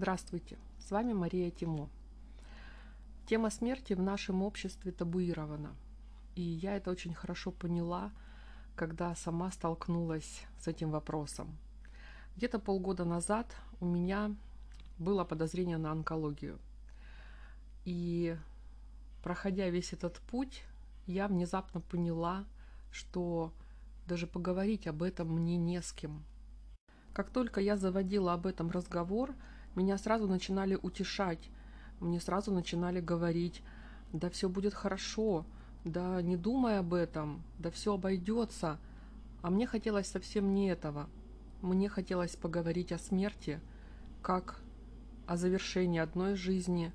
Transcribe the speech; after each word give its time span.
Здравствуйте, 0.00 0.56
с 0.78 0.90
вами 0.92 1.12
Мария 1.12 1.50
Тимо. 1.50 1.90
Тема 3.26 3.50
смерти 3.50 3.92
в 3.92 4.00
нашем 4.00 4.42
обществе 4.42 4.92
табуирована. 4.92 5.76
И 6.34 6.40
я 6.40 6.74
это 6.76 6.90
очень 6.90 7.12
хорошо 7.12 7.50
поняла, 7.50 8.10
когда 8.76 9.14
сама 9.14 9.50
столкнулась 9.50 10.46
с 10.58 10.68
этим 10.68 10.90
вопросом. 10.90 11.54
Где-то 12.34 12.58
полгода 12.58 13.04
назад 13.04 13.54
у 13.78 13.84
меня 13.84 14.34
было 14.96 15.22
подозрение 15.24 15.76
на 15.76 15.92
онкологию. 15.92 16.58
И 17.84 18.38
проходя 19.22 19.68
весь 19.68 19.92
этот 19.92 20.18
путь, 20.30 20.62
я 21.04 21.28
внезапно 21.28 21.82
поняла, 21.82 22.46
что 22.90 23.52
даже 24.06 24.26
поговорить 24.26 24.86
об 24.86 25.02
этом 25.02 25.28
мне 25.28 25.58
не 25.58 25.82
с 25.82 25.92
кем. 25.92 26.24
Как 27.12 27.28
только 27.28 27.60
я 27.60 27.76
заводила 27.76 28.32
об 28.32 28.46
этом 28.46 28.70
разговор, 28.70 29.34
меня 29.74 29.98
сразу 29.98 30.26
начинали 30.26 30.78
утешать, 30.80 31.50
мне 32.00 32.20
сразу 32.20 32.52
начинали 32.52 33.00
говорить, 33.00 33.62
да 34.12 34.30
все 34.30 34.48
будет 34.48 34.74
хорошо, 34.74 35.44
да 35.84 36.20
не 36.22 36.36
думай 36.36 36.78
об 36.78 36.94
этом, 36.94 37.42
да 37.58 37.70
все 37.70 37.94
обойдется. 37.94 38.78
А 39.42 39.50
мне 39.50 39.66
хотелось 39.66 40.06
совсем 40.06 40.54
не 40.54 40.68
этого. 40.68 41.08
Мне 41.62 41.88
хотелось 41.88 42.36
поговорить 42.36 42.92
о 42.92 42.98
смерти, 42.98 43.60
как 44.22 44.60
о 45.26 45.36
завершении 45.36 46.00
одной 46.00 46.34
жизни, 46.34 46.92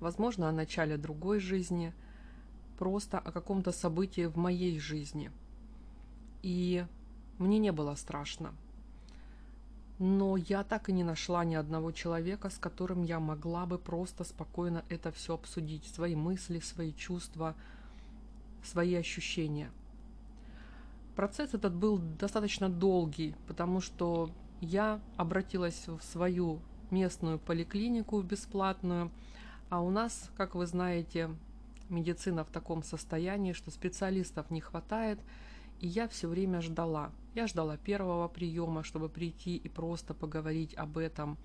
возможно, 0.00 0.48
о 0.48 0.52
начале 0.52 0.96
другой 0.96 1.40
жизни, 1.40 1.92
просто 2.78 3.18
о 3.18 3.32
каком-то 3.32 3.72
событии 3.72 4.26
в 4.26 4.36
моей 4.36 4.78
жизни. 4.78 5.30
И 6.42 6.84
мне 7.38 7.58
не 7.58 7.72
было 7.72 7.94
страшно. 7.94 8.54
Но 10.00 10.38
я 10.38 10.64
так 10.64 10.88
и 10.88 10.92
не 10.92 11.04
нашла 11.04 11.44
ни 11.44 11.54
одного 11.54 11.92
человека, 11.92 12.48
с 12.48 12.56
которым 12.56 13.02
я 13.02 13.20
могла 13.20 13.66
бы 13.66 13.78
просто 13.78 14.24
спокойно 14.24 14.82
это 14.88 15.12
все 15.12 15.34
обсудить. 15.34 15.84
Свои 15.84 16.16
мысли, 16.16 16.58
свои 16.58 16.94
чувства, 16.94 17.54
свои 18.64 18.94
ощущения. 18.94 19.70
Процесс 21.16 21.52
этот 21.52 21.74
был 21.74 21.98
достаточно 22.18 22.70
долгий, 22.70 23.34
потому 23.46 23.82
что 23.82 24.30
я 24.62 25.00
обратилась 25.18 25.86
в 25.86 26.00
свою 26.00 26.60
местную 26.90 27.38
поликлинику 27.38 28.22
бесплатную, 28.22 29.10
а 29.68 29.82
у 29.82 29.90
нас, 29.90 30.30
как 30.34 30.54
вы 30.54 30.66
знаете, 30.66 31.28
медицина 31.90 32.42
в 32.44 32.48
таком 32.48 32.82
состоянии, 32.82 33.52
что 33.52 33.70
специалистов 33.70 34.50
не 34.50 34.62
хватает, 34.62 35.20
и 35.78 35.86
я 35.86 36.08
все 36.08 36.26
время 36.26 36.62
ждала. 36.62 37.10
Я 37.34 37.46
ждала 37.46 37.76
первого 37.76 38.26
приема, 38.28 38.82
чтобы 38.82 39.08
прийти 39.08 39.56
и 39.56 39.68
просто 39.68 40.14
поговорить 40.14 40.74
об 40.74 40.98
этом. 40.98 41.38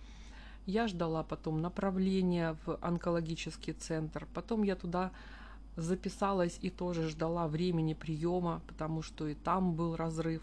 Я 0.66 0.88
ждала 0.88 1.24
потом 1.24 1.62
направления 1.62 2.58
в 2.66 2.80
онкологический 2.82 3.74
центр. 3.74 4.28
Потом 4.34 4.64
я 4.64 4.76
туда 4.76 5.12
записалась 5.76 6.58
и 6.62 6.70
тоже 6.70 7.10
ждала 7.10 7.48
времени 7.48 7.94
приема, 7.94 8.62
потому 8.68 9.04
что 9.04 9.28
и 9.28 9.36
там 9.36 9.76
был 9.76 9.96
разрыв. 9.96 10.42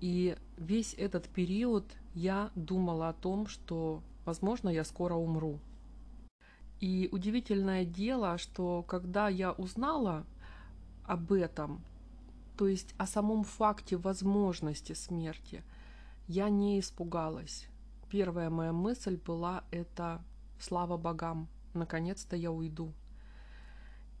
И 0.00 0.36
весь 0.56 0.94
этот 0.94 1.28
период 1.28 1.84
я 2.14 2.50
думала 2.54 3.10
о 3.10 3.12
том, 3.12 3.46
что, 3.46 4.02
возможно, 4.24 4.70
я 4.70 4.84
скоро 4.84 5.14
умру. 5.14 5.58
И 6.80 7.08
удивительное 7.12 7.84
дело, 7.84 8.38
что 8.38 8.82
когда 8.82 9.28
я 9.28 9.52
узнала 9.52 10.24
об 11.04 11.32
этом, 11.32 11.80
то 12.56 12.66
есть 12.66 12.94
о 12.96 13.06
самом 13.06 13.44
факте 13.44 13.96
возможности 13.96 14.94
смерти, 14.94 15.62
я 16.26 16.48
не 16.48 16.80
испугалась. 16.80 17.68
Первая 18.10 18.50
моя 18.50 18.72
мысль 18.72 19.16
была 19.16 19.64
это 19.70 20.24
«Слава 20.58 20.96
богам, 20.96 21.48
наконец-то 21.74 22.34
я 22.34 22.50
уйду». 22.50 22.92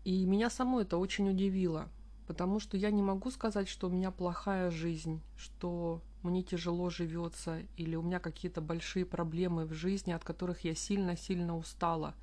И 0.04 0.24
меня 0.24 0.50
само 0.50 0.82
это 0.82 0.98
очень 0.98 1.30
удивило, 1.30 1.88
потому 2.26 2.60
что 2.60 2.76
я 2.76 2.90
не 2.90 3.02
могу 3.02 3.30
сказать, 3.30 3.68
что 3.68 3.88
у 3.88 3.90
меня 3.90 4.10
плохая 4.10 4.70
жизнь, 4.70 5.20
что 5.36 6.02
мне 6.22 6.42
тяжело 6.42 6.90
живется 6.90 7.62
или 7.76 7.96
у 7.96 8.02
меня 8.02 8.20
какие-то 8.20 8.60
большие 8.60 9.06
проблемы 9.06 9.64
в 9.64 9.72
жизни, 9.72 10.12
от 10.12 10.24
которых 10.24 10.64
я 10.64 10.74
сильно-сильно 10.74 11.56
устала, 11.56 12.14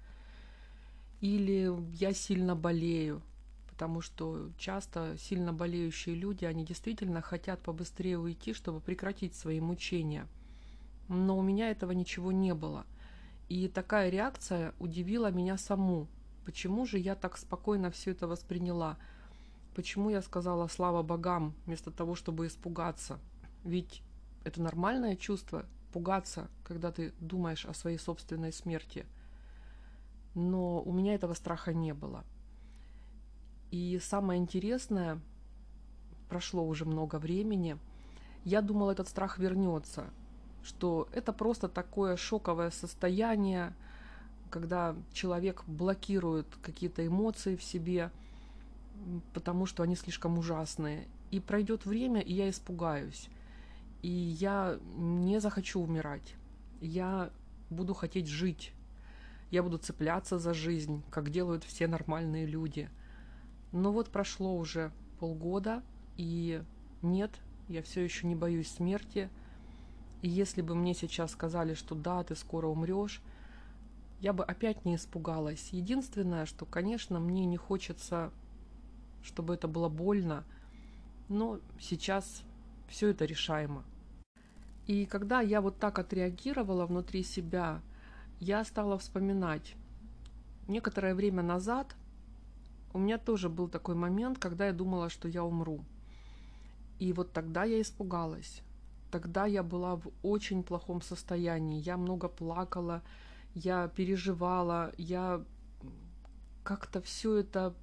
или 1.21 1.73
я 1.93 2.13
сильно 2.13 2.55
болею 2.55 3.21
потому 3.83 3.99
что 3.99 4.49
часто 4.57 5.17
сильно 5.19 5.51
болеющие 5.51 6.15
люди, 6.15 6.45
они 6.45 6.63
действительно 6.63 7.21
хотят 7.21 7.59
побыстрее 7.59 8.17
уйти, 8.17 8.53
чтобы 8.53 8.79
прекратить 8.79 9.35
свои 9.35 9.59
мучения. 9.59 10.25
Но 11.09 11.37
у 11.37 11.41
меня 11.41 11.69
этого 11.69 11.91
ничего 11.91 12.31
не 12.31 12.53
было. 12.53 12.85
И 13.49 13.67
такая 13.67 14.09
реакция 14.09 14.73
удивила 14.79 15.31
меня 15.31 15.57
саму. 15.57 16.07
Почему 16.45 16.85
же 16.85 16.97
я 16.97 17.13
так 17.15 17.37
спокойно 17.37 17.91
все 17.91 18.11
это 18.11 18.25
восприняла? 18.25 18.97
Почему 19.75 20.09
я 20.09 20.21
сказала 20.21 20.69
«слава 20.69 21.03
богам» 21.03 21.53
вместо 21.65 21.91
того, 21.91 22.15
чтобы 22.15 22.47
испугаться? 22.47 23.19
Ведь 23.65 24.01
это 24.45 24.61
нормальное 24.61 25.17
чувство– 25.17 25.65
пугаться, 25.91 26.49
когда 26.63 26.89
ты 26.93 27.11
думаешь 27.19 27.65
о 27.65 27.73
своей 27.73 27.97
собственной 27.97 28.53
смерти. 28.53 29.05
Но 30.35 30.81
у 30.81 30.93
меня 30.93 31.15
этого 31.15 31.33
страха 31.33 31.73
не 31.73 31.93
было– 31.93 32.23
и 33.73 33.97
самое 33.97 34.39
интересное, 34.39 35.19
прошло 36.29 36.63
уже 36.63 36.85
много 36.85 37.15
времени, 37.15 37.79
я 38.45 38.61
думала, 38.61 38.91
этот 38.91 39.07
страх 39.07 39.39
вернется, 39.39 40.11
что 40.63 41.09
это 41.11 41.33
просто 41.33 41.67
такое 41.67 42.15
шоковое 42.15 42.69
состояние, 42.69 43.73
когда 44.51 44.95
человек 45.11 45.63
блокирует 45.65 46.45
какие-то 46.61 47.03
эмоции 47.07 47.55
в 47.55 47.63
себе, 47.63 48.11
потому 49.33 49.65
что 49.65 49.81
они 49.81 49.95
слишком 49.95 50.37
ужасные. 50.37 51.07
И 51.31 51.39
пройдет 51.39 51.87
время, 51.87 52.21
и 52.21 52.31
я 52.31 52.51
испугаюсь. 52.51 53.27
И 54.03 54.07
я 54.07 54.77
не 54.97 55.41
захочу 55.41 55.81
умирать. 55.81 56.35
Я 56.79 57.31
буду 57.71 57.95
хотеть 57.95 58.27
жить. 58.27 58.71
Я 59.49 59.63
буду 59.63 59.79
цепляться 59.79 60.37
за 60.37 60.53
жизнь, 60.53 61.01
как 61.09 61.31
делают 61.31 61.63
все 61.63 61.87
нормальные 61.87 62.45
люди– 62.45 62.87
но 63.73 63.91
вот 63.91 64.09
прошло 64.09 64.55
уже 64.55 64.91
полгода, 65.19 65.83
и 66.15 66.63
нет, 67.01 67.31
я 67.67 67.81
все 67.81 68.01
еще 68.01 68.27
не 68.27 68.35
боюсь 68.35 68.69
смерти. 68.69 69.29
И 70.21 70.29
если 70.29 70.61
бы 70.61 70.75
мне 70.75 70.93
сейчас 70.93 71.31
сказали, 71.31 71.73
что 71.73 71.95
да, 71.95 72.23
ты 72.23 72.35
скоро 72.35 72.67
умрешь, 72.67 73.21
я 74.21 74.31
бы 74.31 74.45
опять 74.45 74.85
не 74.85 74.95
испугалась. 74.95 75.69
Единственное, 75.71 76.45
что, 76.45 76.65
конечно, 76.65 77.19
мне 77.19 77.45
не 77.45 77.57
хочется, 77.57 78.31
чтобы 79.23 79.55
это 79.55 79.67
было 79.67 79.89
больно, 79.89 80.45
но 81.27 81.59
сейчас 81.79 82.43
все 82.87 83.09
это 83.09 83.25
решаемо. 83.25 83.83
И 84.85 85.05
когда 85.05 85.41
я 85.41 85.61
вот 85.61 85.79
так 85.79 85.97
отреагировала 85.97 86.85
внутри 86.85 87.23
себя, 87.23 87.81
я 88.39 88.63
стала 88.63 88.97
вспоминать. 88.99 89.75
Некоторое 90.67 91.15
время 91.15 91.41
назад 91.41 91.95
у 92.93 92.99
меня 92.99 93.17
тоже 93.17 93.49
был 93.49 93.67
такой 93.67 93.95
момент, 93.95 94.37
когда 94.37 94.67
я 94.67 94.73
думала, 94.73 95.09
что 95.09 95.27
я 95.27 95.43
умру. 95.43 95.83
И 96.99 97.11
вот 97.13 97.33
тогда 97.33 97.63
я 97.63 97.81
испугалась. 97.81 98.61
Тогда 99.11 99.45
я 99.45 99.63
была 99.63 99.95
в 99.95 100.11
очень 100.21 100.63
плохом 100.63 101.01
состоянии. 101.01 101.81
Я 101.81 101.97
много 101.97 102.27
плакала, 102.27 103.01
я 103.53 103.87
переживала, 103.87 104.91
я 104.97 105.43
как-то 106.63 107.01
все 107.01 107.37
это 107.37 107.75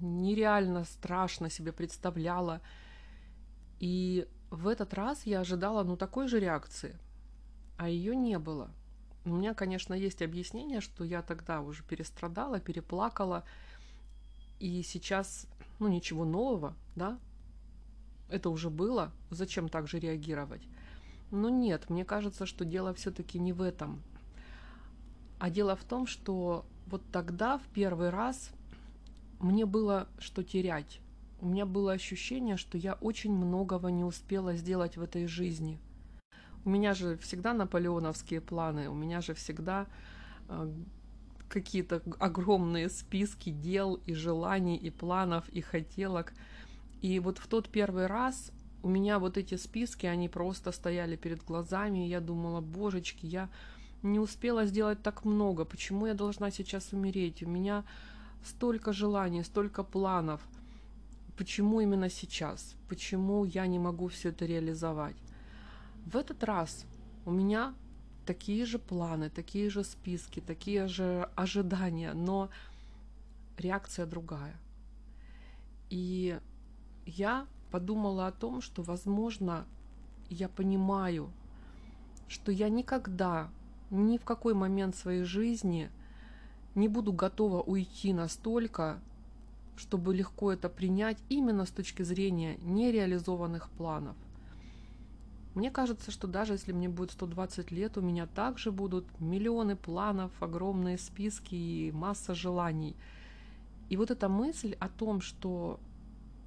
нереально 0.00 0.84
страшно 0.84 1.50
себе 1.50 1.72
представляла. 1.72 2.60
И 3.80 4.26
в 4.50 4.68
этот 4.68 4.94
раз 4.94 5.26
я 5.26 5.40
ожидала 5.40 5.82
ну 5.82 5.96
такой 5.96 6.28
же 6.28 6.40
реакции, 6.40 6.98
а 7.76 7.88
ее 7.88 8.16
не 8.16 8.38
было. 8.38 8.70
У 9.24 9.30
меня, 9.30 9.54
конечно, 9.54 9.94
есть 9.94 10.20
объяснение, 10.20 10.80
что 10.80 11.04
я 11.04 11.22
тогда 11.22 11.60
уже 11.60 11.84
перестрадала, 11.84 12.58
переплакала, 12.58 13.44
и 14.62 14.80
сейчас, 14.84 15.48
ну, 15.80 15.88
ничего 15.88 16.24
нового, 16.24 16.76
да, 16.94 17.18
это 18.28 18.48
уже 18.48 18.70
было, 18.70 19.10
зачем 19.30 19.68
так 19.68 19.88
же 19.88 19.98
реагировать? 19.98 20.62
Но 21.32 21.48
нет, 21.48 21.90
мне 21.90 22.04
кажется, 22.04 22.46
что 22.46 22.64
дело 22.64 22.94
все-таки 22.94 23.40
не 23.40 23.52
в 23.52 23.60
этом. 23.60 24.00
А 25.40 25.50
дело 25.50 25.74
в 25.74 25.82
том, 25.82 26.06
что 26.06 26.64
вот 26.86 27.02
тогда, 27.10 27.58
в 27.58 27.66
первый 27.74 28.10
раз, 28.10 28.50
мне 29.40 29.66
было 29.66 30.06
что 30.18 30.44
терять. 30.44 31.00
У 31.40 31.46
меня 31.46 31.66
было 31.66 31.90
ощущение, 31.90 32.56
что 32.56 32.78
я 32.78 32.94
очень 32.94 33.32
многого 33.32 33.88
не 33.88 34.04
успела 34.04 34.54
сделать 34.54 34.96
в 34.96 35.02
этой 35.02 35.26
жизни. 35.26 35.80
У 36.64 36.70
меня 36.70 36.94
же 36.94 37.16
всегда 37.16 37.52
наполеоновские 37.52 38.40
планы, 38.40 38.88
у 38.88 38.94
меня 38.94 39.20
же 39.20 39.34
всегда 39.34 39.88
э, 40.48 40.72
какие-то 41.52 42.02
огромные 42.18 42.88
списки 42.88 43.50
дел 43.50 44.00
и 44.06 44.14
желаний, 44.14 44.76
и 44.76 44.90
планов, 44.90 45.48
и 45.50 45.60
хотелок. 45.60 46.32
И 47.02 47.20
вот 47.20 47.38
в 47.38 47.46
тот 47.46 47.68
первый 47.68 48.06
раз 48.06 48.50
у 48.82 48.88
меня 48.88 49.18
вот 49.18 49.36
эти 49.36 49.56
списки, 49.56 50.06
они 50.06 50.28
просто 50.28 50.72
стояли 50.72 51.16
перед 51.16 51.44
глазами, 51.44 52.06
и 52.06 52.08
я 52.08 52.20
думала, 52.20 52.60
божечки, 52.60 53.26
я 53.26 53.48
не 54.02 54.18
успела 54.18 54.64
сделать 54.64 55.02
так 55.02 55.24
много, 55.24 55.64
почему 55.64 56.06
я 56.06 56.14
должна 56.14 56.50
сейчас 56.50 56.92
умереть, 56.92 57.42
у 57.42 57.48
меня 57.48 57.84
столько 58.44 58.92
желаний, 58.92 59.44
столько 59.44 59.84
планов, 59.84 60.40
почему 61.36 61.80
именно 61.80 62.10
сейчас, 62.10 62.74
почему 62.88 63.44
я 63.44 63.66
не 63.66 63.78
могу 63.78 64.08
все 64.08 64.30
это 64.30 64.46
реализовать. 64.46 65.16
В 66.06 66.16
этот 66.16 66.42
раз 66.42 66.84
у 67.24 67.30
меня 67.30 67.74
такие 68.26 68.64
же 68.64 68.78
планы, 68.78 69.30
такие 69.30 69.70
же 69.70 69.84
списки, 69.84 70.40
такие 70.40 70.88
же 70.88 71.28
ожидания, 71.34 72.12
но 72.14 72.50
реакция 73.58 74.06
другая. 74.06 74.58
И 75.90 76.38
я 77.06 77.46
подумала 77.70 78.26
о 78.26 78.32
том, 78.32 78.62
что, 78.62 78.82
возможно, 78.82 79.66
я 80.30 80.48
понимаю, 80.48 81.30
что 82.28 82.52
я 82.52 82.68
никогда, 82.68 83.50
ни 83.90 84.16
в 84.18 84.24
какой 84.24 84.54
момент 84.54 84.96
своей 84.96 85.24
жизни 85.24 85.90
не 86.74 86.88
буду 86.88 87.12
готова 87.12 87.60
уйти 87.60 88.12
настолько, 88.12 89.00
чтобы 89.76 90.14
легко 90.14 90.52
это 90.52 90.68
принять 90.68 91.18
именно 91.28 91.66
с 91.66 91.70
точки 91.70 92.02
зрения 92.02 92.56
нереализованных 92.62 93.68
планов. 93.70 94.16
Мне 95.54 95.70
кажется, 95.70 96.10
что 96.10 96.26
даже 96.26 96.54
если 96.54 96.72
мне 96.72 96.88
будет 96.88 97.10
120 97.10 97.70
лет, 97.70 97.98
у 97.98 98.00
меня 98.00 98.26
также 98.26 98.72
будут 98.72 99.06
миллионы 99.20 99.76
планов, 99.76 100.30
огромные 100.40 100.96
списки 100.96 101.54
и 101.54 101.92
масса 101.92 102.34
желаний. 102.34 102.96
И 103.90 103.96
вот 103.98 104.10
эта 104.10 104.30
мысль 104.30 104.74
о 104.80 104.88
том, 104.88 105.20
что 105.20 105.78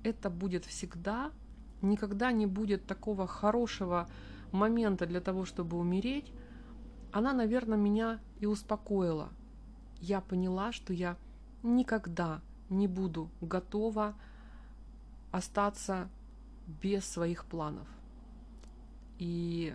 это 0.03 0.31
будет 0.31 0.65
всегда, 0.65 1.31
никогда 1.83 2.31
не 2.31 2.47
будет 2.47 2.87
такого 2.87 3.27
хорошего 3.27 4.09
момента 4.51 5.05
для 5.05 5.21
того, 5.21 5.45
чтобы 5.45 5.77
умереть, 5.77 6.31
она, 7.11 7.33
наверное, 7.33 7.77
меня 7.77 8.19
и 8.39 8.47
успокоила. 8.47 9.29
Я 10.01 10.19
поняла, 10.19 10.71
что 10.71 10.93
я 10.93 11.15
никогда 11.61 12.41
не 12.69 12.87
буду 12.87 13.29
готова 13.41 14.15
остаться 15.31 16.09
без 16.81 17.05
своих 17.05 17.45
планов. 17.45 17.87
И 19.19 19.73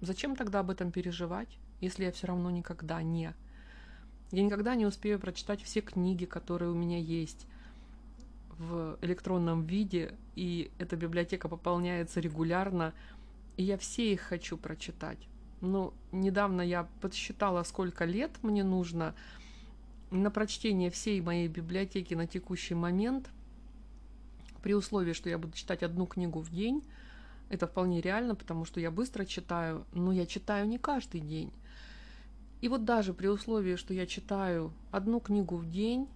зачем 0.00 0.36
тогда 0.36 0.60
об 0.60 0.70
этом 0.70 0.90
переживать, 0.90 1.58
если 1.80 2.04
я 2.04 2.12
все 2.12 2.26
равно 2.26 2.50
никогда 2.50 3.02
не? 3.02 3.34
Я 4.30 4.42
никогда 4.42 4.74
не 4.74 4.86
успею 4.86 5.18
прочитать 5.18 5.62
все 5.62 5.80
книги, 5.80 6.24
которые 6.24 6.70
у 6.70 6.74
меня 6.74 6.98
есть 6.98 7.46
в 8.58 8.98
электронном 9.00 9.64
виде, 9.64 10.14
и 10.34 10.70
эта 10.78 10.96
библиотека 10.96 11.48
пополняется 11.48 12.20
регулярно, 12.20 12.92
и 13.56 13.62
я 13.62 13.78
все 13.78 14.12
их 14.12 14.20
хочу 14.20 14.58
прочитать. 14.58 15.18
Но 15.60 15.94
недавно 16.12 16.60
я 16.60 16.88
подсчитала, 17.00 17.62
сколько 17.62 18.04
лет 18.04 18.32
мне 18.42 18.64
нужно 18.64 19.14
на 20.10 20.30
прочтение 20.30 20.90
всей 20.90 21.20
моей 21.20 21.48
библиотеки 21.48 22.14
на 22.14 22.26
текущий 22.26 22.74
момент, 22.74 23.30
при 24.62 24.74
условии, 24.74 25.12
что 25.12 25.30
я 25.30 25.38
буду 25.38 25.56
читать 25.56 25.82
одну 25.82 26.06
книгу 26.06 26.40
в 26.40 26.50
день, 26.50 26.82
это 27.48 27.66
вполне 27.66 28.00
реально, 28.00 28.34
потому 28.34 28.64
что 28.64 28.80
я 28.80 28.90
быстро 28.90 29.24
читаю, 29.24 29.86
но 29.92 30.12
я 30.12 30.26
читаю 30.26 30.66
не 30.68 30.78
каждый 30.78 31.20
день. 31.20 31.52
И 32.60 32.68
вот 32.68 32.84
даже 32.84 33.14
при 33.14 33.28
условии, 33.28 33.76
что 33.76 33.94
я 33.94 34.06
читаю 34.06 34.72
одну 34.90 35.20
книгу 35.20 35.56
в 35.56 35.70
день, 35.70 36.08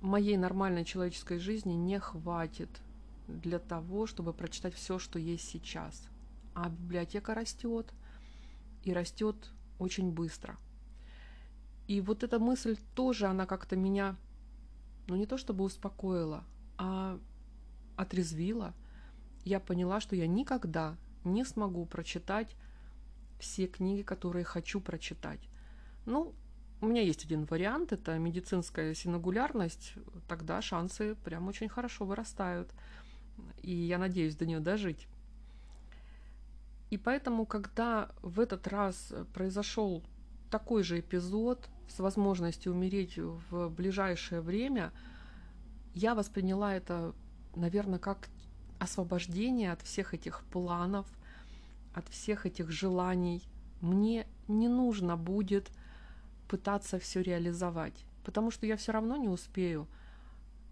моей 0.00 0.36
нормальной 0.36 0.84
человеческой 0.84 1.38
жизни 1.38 1.72
не 1.72 1.98
хватит 1.98 2.70
для 3.28 3.58
того, 3.58 4.06
чтобы 4.06 4.32
прочитать 4.32 4.74
все, 4.74 4.98
что 4.98 5.18
есть 5.18 5.48
сейчас. 5.48 6.08
А 6.54 6.68
библиотека 6.68 7.34
растет, 7.34 7.92
и 8.84 8.92
растет 8.92 9.36
очень 9.78 10.10
быстро. 10.10 10.56
И 11.86 12.00
вот 12.00 12.22
эта 12.22 12.38
мысль 12.38 12.76
тоже, 12.94 13.26
она 13.26 13.46
как-то 13.46 13.76
меня, 13.76 14.16
ну 15.08 15.16
не 15.16 15.26
то 15.26 15.36
чтобы 15.36 15.64
успокоила, 15.64 16.44
а 16.78 17.18
отрезвила– 17.96 18.72
я 19.44 19.60
поняла, 19.60 20.00
что 20.00 20.16
я 20.16 20.26
никогда 20.26 20.96
не 21.24 21.44
смогу 21.44 21.86
прочитать 21.86 22.56
все 23.38 23.66
книги, 23.66 24.02
которые 24.02 24.44
хочу 24.44 24.80
прочитать. 24.80 25.40
Ну, 26.06 26.34
у 26.80 26.86
меня 26.86 27.02
есть 27.02 27.24
один 27.24 27.44
вариант, 27.44 27.92
это 27.92 28.18
медицинская 28.18 28.94
синагулярность, 28.94 29.94
тогда 30.28 30.60
шансы 30.60 31.14
прям 31.24 31.48
очень 31.48 31.68
хорошо 31.68 32.04
вырастают. 32.04 32.72
И 33.62 33.72
я 33.72 33.98
надеюсь 33.98 34.36
до 34.36 34.46
нее 34.46 34.60
дожить. 34.60 35.08
И 36.90 36.98
поэтому, 36.98 37.46
когда 37.46 38.10
в 38.20 38.38
этот 38.38 38.66
раз 38.68 39.14
произошел 39.32 40.04
такой 40.50 40.82
же 40.82 41.00
эпизод 41.00 41.68
с 41.88 41.98
возможностью 41.98 42.72
умереть 42.72 43.16
в 43.16 43.68
ближайшее 43.70 44.40
время, 44.40 44.92
я 45.94 46.14
восприняла 46.14 46.74
это, 46.74 47.14
наверное, 47.54 47.98
как 47.98 48.28
освобождение 48.82 49.72
от 49.72 49.82
всех 49.82 50.12
этих 50.12 50.42
планов, 50.44 51.06
от 51.94 52.08
всех 52.08 52.46
этих 52.46 52.70
желаний. 52.70 53.42
Мне 53.80 54.26
не 54.48 54.68
нужно 54.68 55.16
будет 55.16 55.70
пытаться 56.48 56.98
все 56.98 57.22
реализовать, 57.22 58.04
потому 58.24 58.50
что 58.50 58.66
я 58.66 58.76
все 58.76 58.92
равно 58.92 59.16
не 59.16 59.28
успею, 59.28 59.86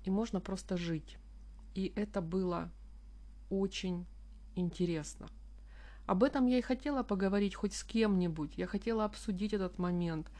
и 0.05 0.11
можно 0.11 0.41
просто 0.41 0.77
жить. 0.77 1.19
И 1.75 1.93
это 1.95 2.21
было 2.21 2.71
очень 3.49 4.07
интересно. 4.57 5.29
Об 6.07 6.25
этом 6.25 6.47
я 6.47 6.59
и 6.59 6.63
хотела 6.63 7.05
поговорить 7.05 7.55
хоть 7.55 7.75
с 7.75 7.85
кем-нибудь, 7.85 8.59
я 8.59 8.67
хотела 8.67 9.05
обсудить 9.05 9.53
этот 9.53 9.79
момент, 9.79 10.31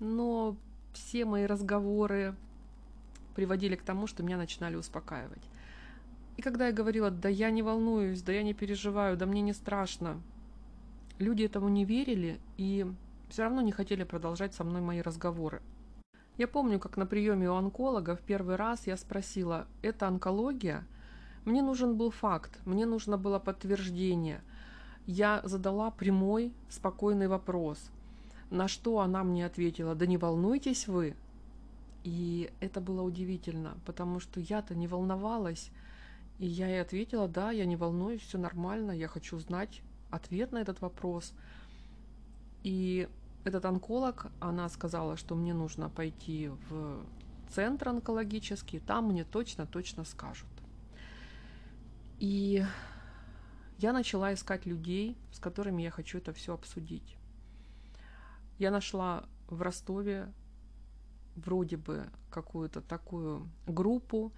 но 0.00 0.56
все 0.94 1.26
мои 1.26 1.44
разговоры 1.44 2.34
приводили 3.34 3.76
к 3.76 3.82
тому, 3.82 4.06
что 4.06 4.22
меня 4.22 4.38
начинали 4.38 4.76
успокаивать. 4.76 5.42
И 6.36 6.42
когда 6.42 6.66
я 6.66 6.72
говорила, 6.72 7.10
да 7.10 7.28
я 7.28 7.50
не 7.50 7.62
волнуюсь, 7.62 8.22
да 8.22 8.32
я 8.32 8.42
не 8.42 8.54
переживаю, 8.54 9.16
да 9.16 9.26
мне 9.26 9.42
не 9.42 9.52
страшно, 9.52 10.20
люди 11.18 11.44
этому 11.44 11.68
не 11.68 11.84
верили 11.84 12.40
и 12.56 12.86
все 13.28 13.44
равно 13.44 13.60
не 13.60 13.72
хотели 13.72 14.04
продолжать 14.04 14.54
со 14.54 14.64
мной 14.64 14.80
мои 14.80 15.00
разговоры. 15.00 15.62
Я 16.38 16.48
помню, 16.48 16.78
как 16.78 16.96
на 16.96 17.06
приеме 17.06 17.50
у 17.50 17.54
онколога 17.54 18.16
в 18.16 18.20
первый 18.20 18.56
раз 18.56 18.86
я 18.86 18.96
спросила, 18.96 19.66
это 19.82 20.08
онкология? 20.08 20.86
Мне 21.44 21.62
нужен 21.62 21.96
был 21.96 22.10
факт, 22.10 22.58
мне 22.64 22.86
нужно 22.86 23.18
было 23.18 23.38
подтверждение. 23.38 24.42
Я 25.06 25.42
задала 25.44 25.90
прямой, 25.90 26.52
спокойный 26.68 27.28
вопрос, 27.28 27.90
на 28.50 28.68
что 28.68 29.00
она 29.00 29.24
мне 29.24 29.44
ответила, 29.44 29.94
да 29.94 30.06
не 30.06 30.16
волнуйтесь 30.16 30.88
вы. 30.88 31.16
И 32.04 32.50
это 32.60 32.80
было 32.80 33.02
удивительно, 33.02 33.76
потому 33.84 34.20
что 34.20 34.40
я-то 34.40 34.74
не 34.74 34.88
волновалась, 34.88 35.70
и 36.42 36.46
я 36.46 36.66
ей 36.66 36.80
ответила, 36.80 37.28
да, 37.28 37.52
я 37.52 37.64
не 37.66 37.76
волнуюсь, 37.76 38.20
все 38.20 38.36
нормально, 38.36 38.90
я 38.90 39.06
хочу 39.06 39.38
знать 39.38 39.80
ответ 40.10 40.50
на 40.50 40.58
этот 40.58 40.80
вопрос. 40.80 41.34
И 42.64 43.08
этот 43.44 43.64
онколог, 43.64 44.26
она 44.40 44.68
сказала, 44.68 45.16
что 45.16 45.36
мне 45.36 45.54
нужно 45.54 45.88
пойти 45.88 46.50
в 46.68 47.06
центр 47.48 47.90
онкологический, 47.90 48.80
там 48.80 49.10
мне 49.10 49.22
точно-точно 49.22 50.02
скажут. 50.02 50.48
И 52.18 52.64
я 53.78 53.92
начала 53.92 54.34
искать 54.34 54.66
людей, 54.66 55.16
с 55.30 55.38
которыми 55.38 55.82
я 55.82 55.92
хочу 55.92 56.18
это 56.18 56.32
все 56.32 56.54
обсудить. 56.54 57.16
Я 58.58 58.72
нашла 58.72 59.26
в 59.46 59.62
Ростове 59.62 60.32
вроде 61.36 61.76
бы 61.76 62.10
какую-то 62.30 62.80
такую 62.80 63.48
группу, 63.68 64.32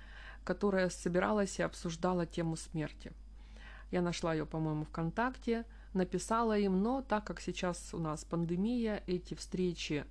которая 0.45 0.91
собиралась 0.91 1.59
и 1.59 1.63
обсуждала 1.63 2.27
тему 2.27 2.57
смерти. 2.57 3.13
Я 3.91 4.03
нашла 4.03 4.33
ее, 4.35 4.47
по-моему, 4.47 4.85
ВКонтакте, 4.85 5.65
написала 5.93 6.59
им, 6.59 6.83
но 6.83 7.03
так 7.03 7.25
как 7.25 7.41
сейчас 7.41 7.95
у 7.95 7.99
нас 7.99 8.25
пандемия, 8.25 9.03
эти 9.07 9.35
встречи 9.35 10.05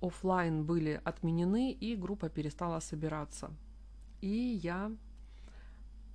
офлайн 0.00 0.64
были 0.64 1.00
отменены, 1.04 1.72
и 1.72 1.96
группа 1.96 2.28
перестала 2.28 2.80
собираться. 2.80 3.50
И 4.20 4.28
я 4.62 4.92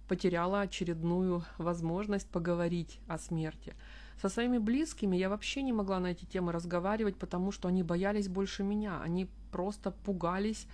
потеряла 0.07 0.61
очередную 0.61 1.45
возможность 1.57 2.29
поговорить 2.29 2.99
о 3.07 3.17
смерти. 3.17 3.75
Со 4.21 4.29
своими 4.29 4.57
близкими 4.57 5.15
я 5.15 5.29
вообще 5.29 5.61
не 5.61 5.73
могла 5.73 5.99
на 5.99 6.07
эти 6.07 6.25
темы 6.25 6.51
разговаривать, 6.51 7.17
потому 7.17 7.51
что 7.51 7.67
они 7.67 7.81
боялись 7.81 8.27
больше 8.27 8.63
меня. 8.63 9.01
Они 9.01 9.29
просто 9.51 9.91
пугались 9.91 10.67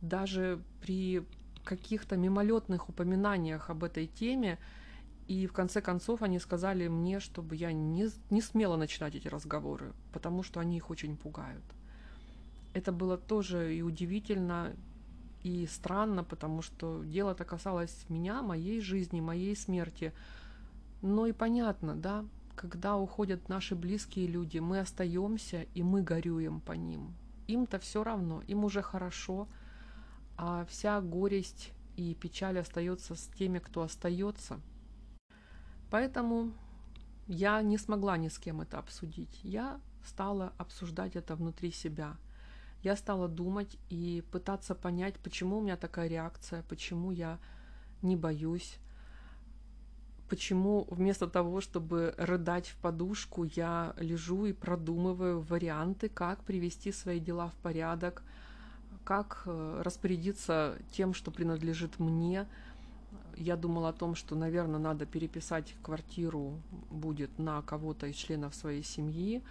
даже 0.00 0.60
при 0.80 1.24
каких-то 1.68 2.16
мимолетных 2.16 2.88
упоминаниях 2.88 3.70
об 3.70 3.84
этой 3.84 4.06
теме, 4.06 4.58
и 5.28 5.46
в 5.46 5.52
конце 5.52 5.82
концов 5.82 6.22
они 6.22 6.38
сказали 6.38 6.88
мне, 6.88 7.20
чтобы 7.20 7.54
я 7.54 7.72
не, 7.72 8.08
не 8.30 8.40
смела 8.40 8.76
начинать 8.76 9.14
эти 9.14 9.28
разговоры, 9.28 9.92
потому 10.12 10.42
что 10.42 10.60
они 10.60 10.78
их 10.78 10.90
очень 10.90 11.16
пугают. 11.16 11.64
Это 12.72 12.92
было 12.92 13.18
тоже 13.18 13.76
и 13.76 13.82
удивительно, 13.82 14.72
и 15.42 15.66
странно, 15.66 16.24
потому 16.24 16.62
что 16.62 17.04
дело-то 17.04 17.44
касалось 17.44 18.06
меня, 18.08 18.42
моей 18.42 18.80
жизни, 18.80 19.20
моей 19.20 19.54
смерти. 19.54 20.12
Но 21.02 21.26
и 21.26 21.32
понятно, 21.32 21.94
да, 21.94 22.24
когда 22.56 22.96
уходят 22.96 23.48
наши 23.48 23.74
близкие 23.74 24.26
люди, 24.26 24.58
мы 24.58 24.80
остаемся 24.80 25.66
и 25.74 25.82
мы 25.82 26.02
горюем 26.02 26.60
по 26.60 26.72
ним. 26.72 27.14
Им-то 27.46 27.78
все 27.78 28.02
равно, 28.02 28.42
им 28.48 28.64
уже 28.64 28.80
хорошо, 28.82 29.46
а 30.38 30.64
вся 30.66 31.00
горесть 31.00 31.72
и 31.96 32.14
печаль 32.14 32.60
остается 32.60 33.16
с 33.16 33.26
теми, 33.26 33.58
кто 33.58 33.82
остается. 33.82 34.60
Поэтому 35.90 36.52
я 37.26 37.60
не 37.60 37.76
смогла 37.76 38.16
ни 38.16 38.28
с 38.28 38.38
кем 38.38 38.60
это 38.60 38.78
обсудить. 38.78 39.40
Я 39.42 39.80
стала 40.04 40.52
обсуждать 40.56 41.16
это 41.16 41.34
внутри 41.34 41.72
себя. 41.72 42.16
Я 42.82 42.94
стала 42.94 43.26
думать 43.26 43.76
и 43.90 44.22
пытаться 44.30 44.76
понять, 44.76 45.18
почему 45.18 45.58
у 45.58 45.60
меня 45.60 45.76
такая 45.76 46.08
реакция, 46.08 46.62
почему 46.62 47.10
я 47.10 47.40
не 48.02 48.14
боюсь, 48.14 48.78
почему 50.28 50.86
вместо 50.88 51.26
того, 51.26 51.60
чтобы 51.60 52.14
рыдать 52.16 52.68
в 52.68 52.76
подушку, 52.76 53.42
я 53.42 53.94
лежу 53.98 54.46
и 54.46 54.52
продумываю 54.52 55.40
варианты, 55.40 56.08
как 56.08 56.44
привести 56.44 56.92
свои 56.92 57.18
дела 57.18 57.48
в 57.48 57.54
порядок, 57.56 58.22
как 59.08 59.42
э, 59.46 59.82
распорядиться 59.82 60.76
тем, 60.92 61.14
что 61.14 61.30
принадлежит 61.30 61.98
мне. 61.98 62.46
Я 63.36 63.56
думала 63.56 63.88
о 63.88 63.92
том, 63.92 64.14
что, 64.14 64.34
наверное, 64.34 64.78
надо 64.78 65.06
переписать 65.06 65.74
квартиру 65.82 66.60
будет 66.90 67.38
на 67.38 67.62
кого-то 67.62 68.06
из 68.06 68.16
членов 68.16 68.54
своей 68.54 68.82
семьи, 68.82 69.42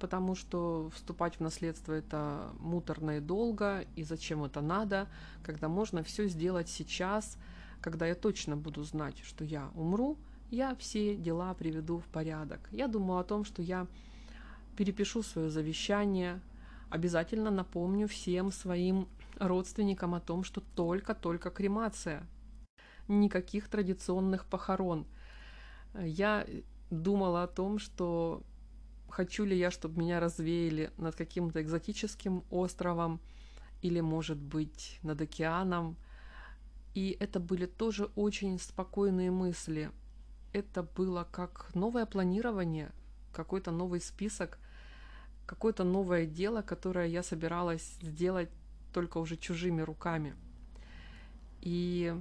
потому 0.00 0.34
что 0.34 0.90
вступать 0.94 1.36
в 1.36 1.40
наследство 1.40 1.92
это 1.92 2.50
муторно 2.60 3.16
и 3.16 3.20
долго, 3.20 3.86
и 3.96 4.02
зачем 4.02 4.44
это 4.44 4.60
надо, 4.60 5.08
когда 5.42 5.68
можно 5.68 6.02
все 6.02 6.28
сделать 6.28 6.68
сейчас– 6.68 7.38
когда 7.86 8.06
я 8.06 8.14
точно 8.16 8.56
буду 8.56 8.82
знать, 8.82 9.16
что 9.24 9.44
я 9.44 9.70
умру, 9.76 10.16
я 10.50 10.74
все 10.74 11.14
дела 11.14 11.54
приведу 11.54 11.98
в 11.98 12.06
порядок. 12.06 12.60
Я 12.72 12.88
думаю 12.88 13.20
о 13.20 13.24
том, 13.24 13.44
что 13.44 13.62
я 13.62 13.86
перепишу 14.76 15.22
свое 15.22 15.50
завещание, 15.50 16.40
обязательно 16.90 17.50
напомню 17.50 18.08
всем 18.08 18.50
своим 18.52 19.08
родственникам 19.38 20.14
о 20.14 20.20
том, 20.20 20.44
что 20.44 20.60
только-только 20.60 21.50
кремация, 21.50 22.26
никаких 23.08 23.68
традиционных 23.68 24.46
похорон. 24.46 25.06
Я 25.94 26.46
думала 26.90 27.42
о 27.42 27.48
том, 27.48 27.78
что 27.78 28.42
хочу 29.08 29.44
ли 29.44 29.56
я, 29.56 29.70
чтобы 29.70 30.00
меня 30.00 30.20
развеяли 30.20 30.90
над 30.96 31.16
каким-то 31.16 31.62
экзотическим 31.62 32.44
островом 32.50 33.20
или, 33.82 34.00
может 34.00 34.38
быть, 34.38 34.98
над 35.02 35.20
океаном, 35.20 35.96
и 36.94 37.16
это 37.20 37.40
были 37.40 37.66
тоже 37.66 38.10
очень 38.16 38.58
спокойные 38.58 39.30
мысли. 39.30 39.90
Это 40.52 40.82
было 40.82 41.28
как 41.30 41.70
новое 41.74 42.06
планирование, 42.06 42.90
какой-то 43.32 43.70
новый 43.70 44.00
список, 44.00 44.58
какое-то 45.46 45.84
новое 45.84 46.26
дело, 46.26 46.62
которое 46.62 47.06
я 47.06 47.22
собиралась 47.22 47.96
сделать 48.02 48.50
только 48.92 49.18
уже 49.18 49.36
чужими 49.36 49.82
руками. 49.82 50.34
И 51.60 52.14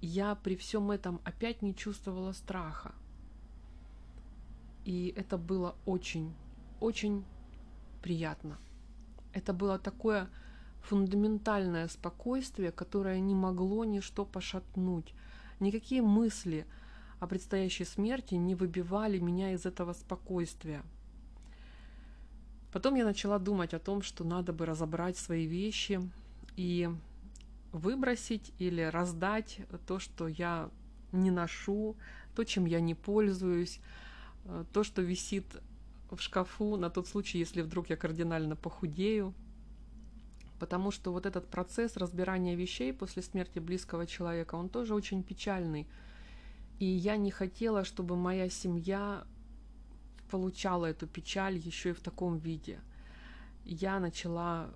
я 0.00 0.34
при 0.34 0.56
всем 0.56 0.90
этом 0.90 1.20
опять 1.24 1.62
не 1.62 1.74
чувствовала 1.74 2.32
страха. 2.32 2.92
И 4.84 5.14
это 5.16 5.38
было 5.38 5.76
очень, 5.86 6.34
очень 6.80 7.24
приятно. 8.02 8.58
Это 9.32 9.52
было 9.52 9.78
такое 9.78 10.28
фундаментальное 10.82 11.88
спокойствие, 11.88 12.72
которое 12.72 13.20
не 13.20 13.34
могло 13.34 13.84
ничто 13.84 14.24
пошатнуть. 14.24 15.14
Никакие 15.60 16.02
мысли 16.02 16.66
о 17.20 17.26
предстоящей 17.28 17.84
смерти 17.84 18.34
не 18.34 18.56
выбивали 18.56 19.20
меня 19.20 19.52
из 19.52 19.64
этого 19.64 19.92
спокойствия. 19.92 20.82
Потом 22.72 22.94
я 22.94 23.04
начала 23.04 23.38
думать 23.38 23.74
о 23.74 23.78
том, 23.78 24.02
что 24.02 24.24
надо 24.24 24.52
бы 24.52 24.66
разобрать 24.66 25.16
свои 25.16 25.46
вещи 25.46 26.00
и 26.56 26.88
выбросить 27.72 28.52
или 28.58 28.82
раздать 28.82 29.60
то, 29.86 29.98
что 29.98 30.26
я 30.26 30.70
не 31.12 31.30
ношу, 31.30 31.96
то, 32.34 32.44
чем 32.44 32.64
я 32.64 32.80
не 32.80 32.94
пользуюсь, 32.94 33.80
то, 34.72 34.84
что 34.84 35.02
висит 35.02 35.44
в 36.10 36.20
шкафу 36.20 36.76
на 36.76 36.90
тот 36.90 37.08
случай, 37.08 37.38
если 37.38 37.62
вдруг 37.62 37.90
я 37.90 37.96
кардинально 37.96 38.56
похудею 38.56 39.34
потому 40.62 40.92
что 40.92 41.10
вот 41.10 41.26
этот 41.26 41.48
процесс 41.48 41.96
разбирания 41.96 42.54
вещей 42.54 42.92
после 42.92 43.20
смерти 43.20 43.58
близкого 43.58 44.06
человека, 44.06 44.54
он 44.54 44.68
тоже 44.68 44.94
очень 44.94 45.24
печальный. 45.24 45.88
И 46.78 46.84
я 46.84 47.16
не 47.16 47.32
хотела, 47.32 47.84
чтобы 47.84 48.14
моя 48.14 48.48
семья 48.48 49.24
получала 50.32 50.86
эту 50.86 51.06
печаль 51.06 51.58
еще 51.58 51.90
и 51.90 51.92
в 51.92 52.00
таком 52.00 52.38
виде. 52.38 52.80
Я 53.66 54.00
начала 54.00 54.70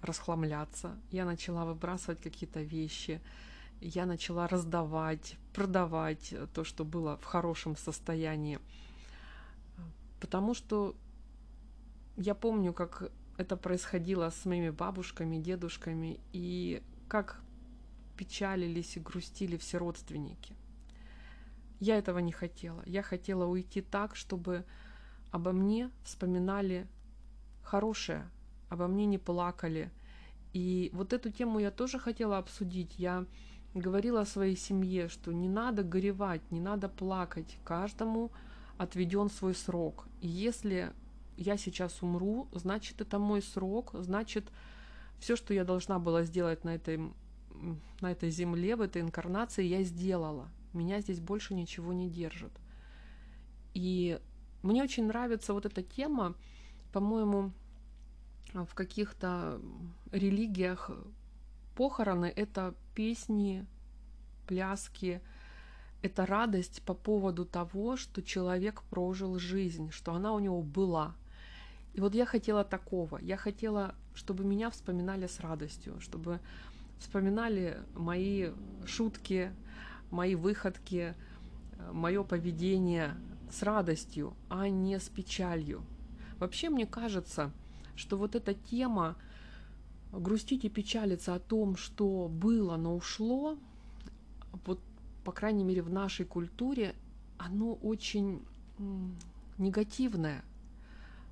расхламляться, 0.00 0.96
я 1.10 1.24
начала 1.24 1.64
выбрасывать 1.64 2.22
какие-то 2.22 2.62
вещи, 2.62 3.20
я 3.80 4.06
начала 4.06 4.46
раздавать, 4.46 5.36
продавать 5.52 6.34
то, 6.54 6.62
что 6.62 6.84
было 6.84 7.16
в 7.16 7.24
хорошем 7.24 7.76
состоянии. 7.76 8.60
Потому 10.20 10.54
что 10.54 10.94
я 12.16 12.36
помню, 12.36 12.72
как 12.72 13.10
это 13.38 13.56
происходило 13.56 14.30
с 14.30 14.44
моими 14.44 14.70
бабушками, 14.70 15.42
дедушками, 15.42 16.20
и 16.32 16.80
как 17.08 17.40
печалились 18.16 18.96
и 18.96 19.00
грустили 19.00 19.56
все 19.56 19.78
родственники. 19.78 20.54
Я 21.80 21.98
этого 21.98 22.18
не 22.18 22.32
хотела. 22.32 22.82
Я 22.86 23.02
хотела 23.02 23.44
уйти 23.46 23.80
так, 23.82 24.16
чтобы 24.16 24.64
обо 25.30 25.52
мне 25.52 25.90
вспоминали 26.04 26.86
хорошее, 27.62 28.30
обо 28.68 28.86
мне 28.86 29.06
не 29.06 29.18
плакали. 29.18 29.90
И 30.52 30.90
вот 30.94 31.12
эту 31.12 31.30
тему 31.30 31.58
я 31.58 31.70
тоже 31.70 31.98
хотела 31.98 32.38
обсудить. 32.38 32.98
Я 32.98 33.26
говорила 33.74 34.24
своей 34.24 34.56
семье, 34.56 35.08
что 35.08 35.32
не 35.32 35.48
надо 35.48 35.82
горевать, 35.82 36.40
не 36.50 36.60
надо 36.60 36.88
плакать. 36.88 37.58
Каждому 37.64 38.30
отведен 38.78 39.28
свой 39.28 39.54
срок. 39.54 40.06
И 40.20 40.28
если 40.28 40.92
я 41.36 41.56
сейчас 41.58 42.02
умру, 42.02 42.48
значит, 42.52 43.00
это 43.00 43.18
мой 43.18 43.42
срок, 43.42 43.90
значит, 43.94 44.50
все, 45.18 45.36
что 45.36 45.52
я 45.52 45.64
должна 45.64 45.98
была 45.98 46.22
сделать 46.22 46.64
на 46.64 46.74
этой, 46.74 47.12
на 48.00 48.10
этой 48.10 48.30
земле, 48.30 48.76
в 48.76 48.80
этой 48.80 49.02
инкарнации, 49.02 49.64
я 49.64 49.82
сделала. 49.82 50.48
Меня 50.76 51.00
здесь 51.00 51.20
больше 51.20 51.54
ничего 51.54 51.92
не 51.92 52.08
держит. 52.08 52.52
И 53.74 54.20
мне 54.62 54.82
очень 54.82 55.06
нравится 55.06 55.52
вот 55.52 55.66
эта 55.66 55.82
тема, 55.82 56.34
по-моему, 56.92 57.52
в 58.52 58.74
каких-то 58.74 59.60
религиях 60.12 60.90
похороны— 61.74 62.32
это 62.36 62.74
песни, 62.94 63.66
пляски, 64.46 65.20
это 66.02 66.24
радость 66.24 66.82
по 66.82 66.94
поводу 66.94 67.44
того, 67.44 67.96
что 67.96 68.22
человек 68.22 68.82
прожил 68.84 69.38
жизнь, 69.38 69.90
что 69.90 70.12
она 70.12 70.32
у 70.32 70.38
него 70.38 70.62
была— 70.62 71.14
и 71.96 72.00
вот 72.00 72.14
я 72.14 72.26
хотела 72.26 72.62
такого. 72.62 73.18
Я 73.22 73.38
хотела, 73.38 73.94
чтобы 74.14 74.44
меня 74.44 74.68
вспоминали 74.68 75.26
с 75.26 75.40
радостью, 75.40 75.98
чтобы 76.00 76.40
вспоминали 76.98 77.78
мои 77.94 78.50
шутки, 78.84 79.50
мои 80.10 80.34
выходки, 80.34 81.14
мое 81.92 82.22
поведение 82.22 83.16
с 83.50 83.62
радостью, 83.62 84.34
а 84.48 84.68
не 84.68 84.98
с 84.98 85.08
печалью. 85.08 85.82
Вообще 86.38 86.68
мне 86.68 86.86
кажется, 86.86 87.52
что 87.94 88.16
вот 88.16 88.34
эта 88.34 88.54
тема 88.54 89.16
грустить 90.12 90.64
и 90.64 90.68
печалиться 90.68 91.34
о 91.34 91.40
том, 91.40 91.76
что 91.76 92.28
было, 92.28 92.76
но 92.76 92.94
ушло, 92.94 93.58
вот, 94.64 94.80
по 95.24 95.32
крайней 95.32 95.64
мере, 95.64 95.82
в 95.82 95.90
нашей 95.90 96.26
культуре, 96.26 96.94
оно 97.38 97.74
очень 97.74 98.42
негативное. 99.58 100.44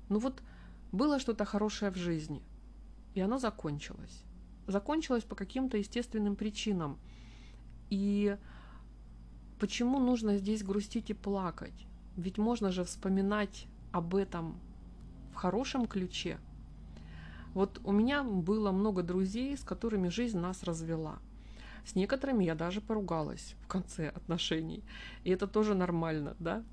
Ну 0.09 0.19
вот 0.19 0.41
было 0.91 1.19
что-то 1.19 1.45
хорошее 1.45 1.91
в 1.91 1.95
жизни, 1.95 2.41
и 3.13 3.21
оно 3.21 3.37
закончилось. 3.37 4.23
Закончилось 4.67 5.23
по 5.23 5.35
каким-то 5.35 5.77
естественным 5.77 6.35
причинам. 6.35 6.97
И 7.89 8.37
почему 9.59 9.99
нужно 9.99 10.37
здесь 10.37 10.63
грустить 10.63 11.09
и 11.09 11.13
плакать? 11.13 11.85
Ведь 12.15 12.37
можно 12.37 12.71
же 12.71 12.83
вспоминать 12.83 13.67
об 13.91 14.15
этом 14.15 14.59
в 15.31 15.35
хорошем 15.35 15.85
ключе. 15.85 16.37
Вот 17.53 17.79
у 17.83 17.91
меня 17.91 18.23
было 18.23 18.71
много 18.71 19.03
друзей, 19.03 19.57
с 19.57 19.63
которыми 19.63 20.09
жизнь 20.09 20.37
нас 20.37 20.63
развела. 20.63 21.19
С 21.85 21.95
некоторыми 21.95 22.43
я 22.43 22.55
даже 22.55 22.81
поругалась 22.81 23.55
в 23.61 23.67
конце 23.67 24.09
отношений. 24.09 24.83
И 25.23 25.29
это 25.29 25.47
тоже 25.47 25.75
нормально, 25.75 26.35
да? 26.39 26.63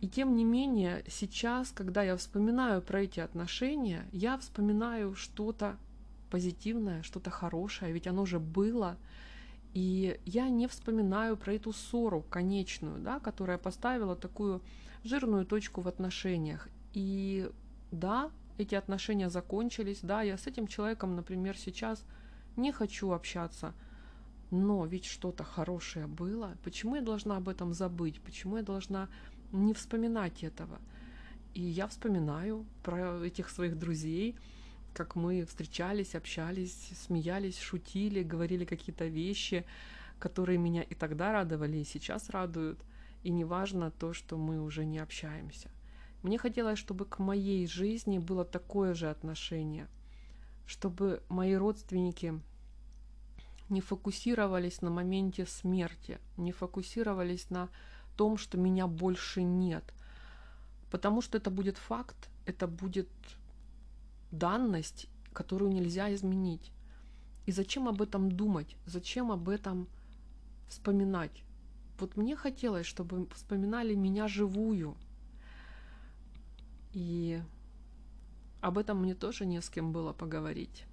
И 0.00 0.08
тем 0.08 0.34
не 0.34 0.44
менее, 0.44 1.04
сейчас, 1.08 1.70
когда 1.70 2.02
я 2.02 2.16
вспоминаю 2.16 2.82
про 2.82 3.02
эти 3.02 3.20
отношения, 3.20 4.06
я 4.12 4.36
вспоминаю 4.36 5.14
что-то 5.14 5.76
позитивное, 6.30 7.02
что-то 7.02 7.30
хорошее, 7.30 7.92
ведь 7.92 8.06
оно 8.06 8.26
же 8.26 8.38
было. 8.38 8.98
И 9.74 10.20
я 10.24 10.48
не 10.48 10.68
вспоминаю 10.68 11.36
про 11.36 11.54
эту 11.54 11.72
ссору 11.72 12.22
конечную, 12.30 13.00
да, 13.00 13.18
которая 13.18 13.58
поставила 13.58 14.14
такую 14.14 14.62
жирную 15.02 15.44
точку 15.44 15.80
в 15.80 15.88
отношениях. 15.88 16.68
И 16.92 17.50
да, 17.90 18.30
эти 18.56 18.76
отношения 18.76 19.28
закончились, 19.28 19.98
да, 20.02 20.22
я 20.22 20.38
с 20.38 20.46
этим 20.46 20.68
человеком, 20.68 21.16
например, 21.16 21.58
сейчас 21.58 22.04
не 22.56 22.70
хочу 22.70 23.10
общаться, 23.10 23.74
но 24.52 24.86
ведь 24.86 25.06
что-то 25.06 25.42
хорошее 25.42 26.06
было. 26.06 26.56
Почему 26.62 26.94
я 26.94 27.02
должна 27.02 27.36
об 27.36 27.48
этом 27.48 27.74
забыть? 27.74 28.20
Почему 28.20 28.58
я 28.58 28.62
должна 28.62 29.08
не 29.50 29.74
вспоминать 29.74 30.44
этого? 30.44 30.78
И 31.52 31.62
я 31.62 31.88
вспоминаю 31.88 32.64
про 32.84 33.18
этих 33.24 33.50
своих 33.50 33.76
друзей, 33.76 34.36
как 34.94 35.16
мы 35.16 35.44
встречались, 35.44 36.14
общались, 36.14 36.90
смеялись, 37.06 37.58
шутили, 37.58 38.22
говорили 38.22 38.64
какие-то 38.64 39.06
вещи, 39.06 39.66
которые 40.18 40.56
меня 40.56 40.82
и 40.82 40.94
тогда 40.94 41.32
радовали, 41.32 41.78
и 41.78 41.84
сейчас 41.84 42.30
радуют. 42.30 42.78
И 43.24 43.30
неважно 43.30 43.90
то, 43.90 44.12
что 44.12 44.36
мы 44.36 44.60
уже 44.62 44.84
не 44.84 44.98
общаемся. 44.98 45.68
Мне 46.22 46.38
хотелось, 46.38 46.78
чтобы 46.78 47.04
к 47.04 47.18
моей 47.18 47.66
жизни 47.66 48.18
было 48.18 48.44
такое 48.44 48.94
же 48.94 49.10
отношение, 49.10 49.88
чтобы 50.66 51.22
мои 51.28 51.54
родственники 51.54 52.40
не 53.68 53.80
фокусировались 53.80 54.82
на 54.82 54.90
моменте 54.90 55.46
смерти, 55.46 56.18
не 56.36 56.52
фокусировались 56.52 57.50
на 57.50 57.68
том, 58.16 58.38
что 58.38 58.58
меня 58.58 58.86
больше 58.86 59.42
нет. 59.42 59.84
Потому 60.90 61.22
что 61.22 61.38
это 61.38 61.50
будет 61.50 61.76
факт, 61.76 62.28
это 62.46 62.66
будет 62.66 63.08
данность, 64.38 65.08
которую 65.32 65.72
нельзя 65.72 66.12
изменить. 66.14 66.72
И 67.46 67.52
зачем 67.52 67.88
об 67.88 68.00
этом 68.00 68.30
думать? 68.30 68.76
Зачем 68.86 69.30
об 69.30 69.48
этом 69.48 69.88
вспоминать? 70.68 71.42
Вот 71.98 72.16
мне 72.16 72.36
хотелось, 72.36 72.86
чтобы 72.86 73.26
вспоминали 73.34 73.94
меня 73.94 74.28
живую. 74.28 74.96
И 76.92 77.42
об 78.60 78.78
этом 78.78 79.02
мне 79.02 79.14
тоже 79.14 79.46
не 79.46 79.60
с 79.60 79.68
кем 79.68 79.92
было 79.92 80.12
поговорить. 80.12 80.84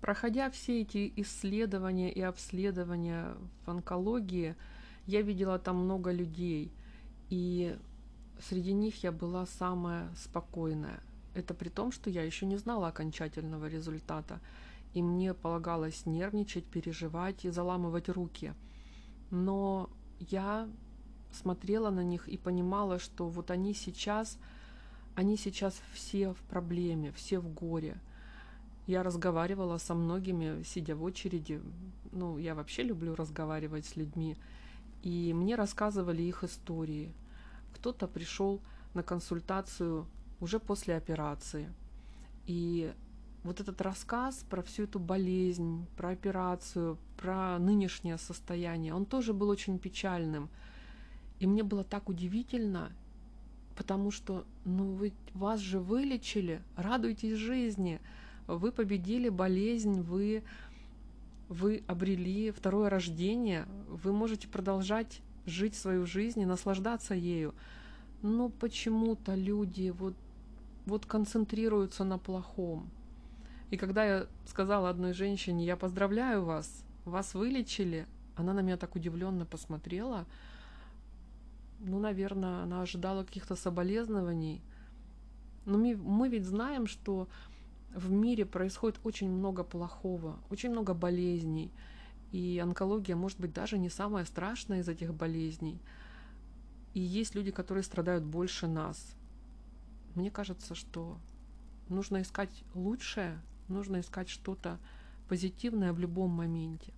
Проходя 0.00 0.50
все 0.50 0.82
эти 0.82 1.12
исследования 1.16 2.12
и 2.12 2.20
обследования 2.20 3.36
в 3.64 3.70
онкологии, 3.70 4.56
я 5.06 5.22
видела 5.22 5.58
там 5.58 5.76
много 5.76 6.12
людей, 6.12 6.72
и 7.30 7.78
среди 8.40 8.72
них 8.72 9.02
я 9.02 9.12
была 9.12 9.46
самая 9.46 10.12
спокойная. 10.16 11.00
Это 11.36 11.52
при 11.52 11.68
том, 11.68 11.92
что 11.92 12.08
я 12.08 12.22
еще 12.22 12.46
не 12.46 12.56
знала 12.56 12.88
окончательного 12.88 13.66
результата, 13.66 14.40
и 14.94 15.02
мне 15.02 15.34
полагалось 15.34 16.06
нервничать, 16.06 16.64
переживать 16.64 17.44
и 17.44 17.50
заламывать 17.50 18.08
руки. 18.08 18.54
Но 19.30 19.90
я 20.18 20.66
смотрела 21.32 21.90
на 21.90 22.00
них 22.00 22.26
и 22.26 22.38
понимала, 22.38 22.98
что 22.98 23.28
вот 23.28 23.50
они 23.50 23.74
сейчас, 23.74 24.38
они 25.14 25.36
сейчас 25.36 25.78
все 25.92 26.32
в 26.32 26.38
проблеме, 26.48 27.12
все 27.12 27.38
в 27.38 27.52
горе. 27.52 27.98
Я 28.86 29.02
разговаривала 29.02 29.76
со 29.76 29.92
многими, 29.94 30.62
сидя 30.62 30.96
в 30.96 31.02
очереди. 31.02 31.60
Ну, 32.12 32.38
я 32.38 32.54
вообще 32.54 32.82
люблю 32.82 33.14
разговаривать 33.14 33.84
с 33.84 33.96
людьми. 33.96 34.38
И 35.02 35.34
мне 35.34 35.54
рассказывали 35.54 36.22
их 36.22 36.44
истории. 36.44 37.12
Кто-то 37.74 38.08
пришел 38.08 38.62
на 38.94 39.02
консультацию 39.02 40.06
уже 40.40 40.58
после 40.58 40.96
операции. 40.96 41.72
И 42.46 42.92
вот 43.42 43.60
этот 43.60 43.80
рассказ 43.80 44.44
про 44.50 44.62
всю 44.62 44.84
эту 44.84 44.98
болезнь, 44.98 45.86
про 45.96 46.10
операцию, 46.10 46.98
про 47.16 47.58
нынешнее 47.58 48.18
состояние, 48.18 48.94
он 48.94 49.06
тоже 49.06 49.32
был 49.32 49.48
очень 49.48 49.78
печальным. 49.78 50.48
И 51.38 51.46
мне 51.46 51.62
было 51.62 51.84
так 51.84 52.08
удивительно, 52.08 52.92
потому 53.76 54.10
что, 54.10 54.44
ну, 54.64 54.92
вы, 54.92 55.12
вас 55.34 55.60
же 55.60 55.78
вылечили, 55.78 56.62
радуйтесь 56.76 57.36
жизни, 57.36 58.00
вы 58.46 58.72
победили 58.72 59.28
болезнь, 59.28 60.00
вы, 60.00 60.42
вы 61.48 61.84
обрели 61.86 62.50
второе 62.50 62.90
рождение, 62.90 63.66
вы 63.88 64.12
можете 64.12 64.48
продолжать 64.48 65.20
жить 65.44 65.74
свою 65.74 66.06
жизнь 66.06 66.40
и 66.40 66.46
наслаждаться 66.46 67.14
ею. 67.14 67.54
Но 68.22 68.48
почему-то 68.48 69.34
люди 69.34 69.90
вот 69.90 70.14
вот 70.86 71.04
концентрируются 71.04 72.04
на 72.04 72.18
плохом. 72.18 72.88
И 73.70 73.76
когда 73.76 74.04
я 74.04 74.26
сказала 74.46 74.88
одной 74.88 75.12
женщине, 75.12 75.66
я 75.66 75.76
поздравляю 75.76 76.44
вас, 76.44 76.84
вас 77.04 77.34
вылечили, 77.34 78.06
она 78.36 78.52
на 78.52 78.60
меня 78.60 78.76
так 78.76 78.94
удивленно 78.94 79.44
посмотрела. 79.44 80.24
Ну, 81.80 81.98
наверное, 81.98 82.62
она 82.62 82.82
ожидала 82.82 83.24
каких-то 83.24 83.56
соболезнований. 83.56 84.62
Но 85.64 85.78
мы, 85.78 85.96
мы 85.96 86.28
ведь 86.28 86.44
знаем, 86.44 86.86
что 86.86 87.28
в 87.92 88.10
мире 88.10 88.46
происходит 88.46 89.00
очень 89.02 89.30
много 89.30 89.64
плохого, 89.64 90.38
очень 90.48 90.70
много 90.70 90.94
болезней. 90.94 91.72
И 92.30 92.60
онкология 92.62 93.16
может 93.16 93.40
быть 93.40 93.52
даже 93.52 93.78
не 93.78 93.88
самая 93.88 94.24
страшная 94.24 94.80
из 94.80 94.88
этих 94.88 95.12
болезней. 95.12 95.80
И 96.94 97.00
есть 97.00 97.34
люди, 97.34 97.50
которые 97.50 97.82
страдают 97.82 98.24
больше 98.24 98.66
нас. 98.66 99.16
Мне 100.16 100.30
кажется, 100.30 100.74
что 100.74 101.18
нужно 101.88 102.22
искать 102.22 102.64
лучшее, 102.74 103.40
нужно 103.68 104.00
искать 104.00 104.30
что-то 104.30 104.80
позитивное 105.28 105.92
в 105.92 105.98
любом 105.98 106.30
моменте. 106.30 106.94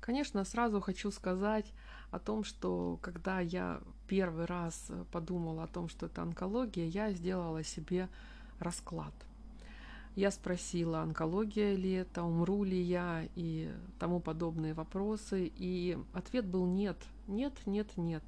Конечно, 0.00 0.44
сразу 0.44 0.80
хочу 0.80 1.10
сказать 1.10 1.72
о 2.12 2.18
том, 2.18 2.44
что 2.44 2.98
когда 3.02 3.40
я 3.40 3.80
первый 4.06 4.46
раз 4.46 4.90
подумала 5.10 5.64
о 5.64 5.68
том, 5.68 5.88
что 5.88 6.06
это 6.06 6.22
онкология, 6.22 6.86
я 6.86 7.12
сделала 7.12 7.64
себе 7.64 8.08
расклад. 8.60 9.14
Я 10.14 10.30
спросила, 10.30 11.00
онкология 11.00 11.74
ли 11.74 11.92
это, 11.92 12.22
умру 12.22 12.62
ли 12.62 12.80
я 12.80 13.26
и 13.34 13.74
тому 13.98 14.20
подобные 14.20 14.74
вопросы. 14.74 15.50
И 15.56 15.98
ответ 16.12 16.46
был 16.46 16.66
нет, 16.66 16.98
нет, 17.26 17.54
нет, 17.66 17.96
нет. 17.96 18.22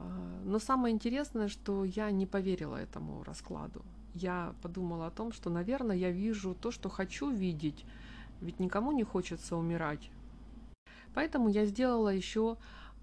А, 0.00 0.42
но 0.44 0.58
самое 0.58 0.94
интересное, 0.94 1.48
что 1.48 1.84
я 1.84 2.10
не 2.10 2.26
поверила 2.26 2.76
этому 2.76 3.22
раскладу. 3.24 3.82
Я 4.14 4.54
подумала 4.62 5.06
о 5.06 5.10
том, 5.10 5.32
что, 5.32 5.50
наверное, 5.50 5.96
я 5.96 6.10
вижу 6.10 6.54
то, 6.54 6.70
что 6.70 6.88
хочу 6.88 7.30
видеть, 7.30 7.84
ведь 8.40 8.60
никому 8.60 8.92
не 8.92 9.04
хочется 9.04 9.56
умирать. 9.56 10.10
Поэтому 11.14 11.48
я 11.48 11.66
сделала 11.66 12.08
еще 12.08 12.56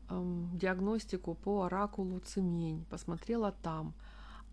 эм, 0.10 0.50
диагностику 0.58 1.36
по 1.36 1.64
оракулу 1.64 2.20
Цемень, 2.20 2.86
посмотрела 2.90 3.52
там. 3.52 3.94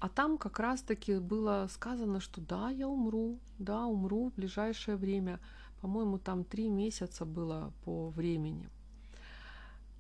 А 0.01 0.09
там 0.09 0.39
как 0.39 0.59
раз-таки 0.59 1.19
было 1.19 1.69
сказано, 1.71 2.21
что 2.21 2.41
да, 2.41 2.71
я 2.71 2.89
умру, 2.89 3.39
да, 3.59 3.85
умру 3.85 4.31
в 4.31 4.35
ближайшее 4.35 4.97
время. 4.97 5.41
По-моему, 5.83 6.19
там 6.19 6.45
три 6.45 6.71
месяца 6.71 7.27
было 7.27 7.73
по 7.85 8.09
времени. 8.09 8.69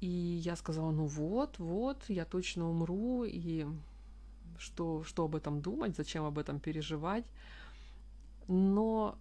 И 0.00 0.06
я 0.06 0.56
сказала, 0.56 0.90
ну 0.90 1.06
вот, 1.06 1.58
вот, 1.58 2.04
я 2.08 2.24
точно 2.24 2.70
умру, 2.70 3.24
и 3.24 3.66
что, 4.58 5.02
что 5.04 5.24
об 5.24 5.34
этом 5.34 5.60
думать, 5.60 5.96
зачем 5.96 6.24
об 6.24 6.38
этом 6.38 6.58
переживать. 6.58 7.24
Но 8.48 9.18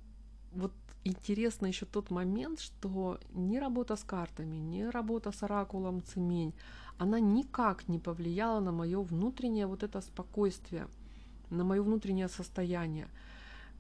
вот 0.53 0.71
интересно 1.03 1.67
еще 1.67 1.85
тот 1.85 2.11
момент, 2.11 2.59
что 2.59 3.19
ни 3.33 3.57
работа 3.57 3.95
с 3.95 4.03
картами, 4.03 4.57
ни 4.57 4.83
работа 4.83 5.31
с 5.31 5.43
оракулом 5.43 6.01
Цемень, 6.01 6.53
она 6.97 7.19
никак 7.19 7.87
не 7.87 7.99
повлияла 7.99 8.59
на 8.59 8.71
мое 8.71 9.01
внутреннее 9.01 9.67
вот 9.67 9.83
это 9.83 10.01
спокойствие, 10.01 10.87
на 11.49 11.63
мое 11.63 11.81
внутреннее 11.81 12.27
состояние 12.27 13.07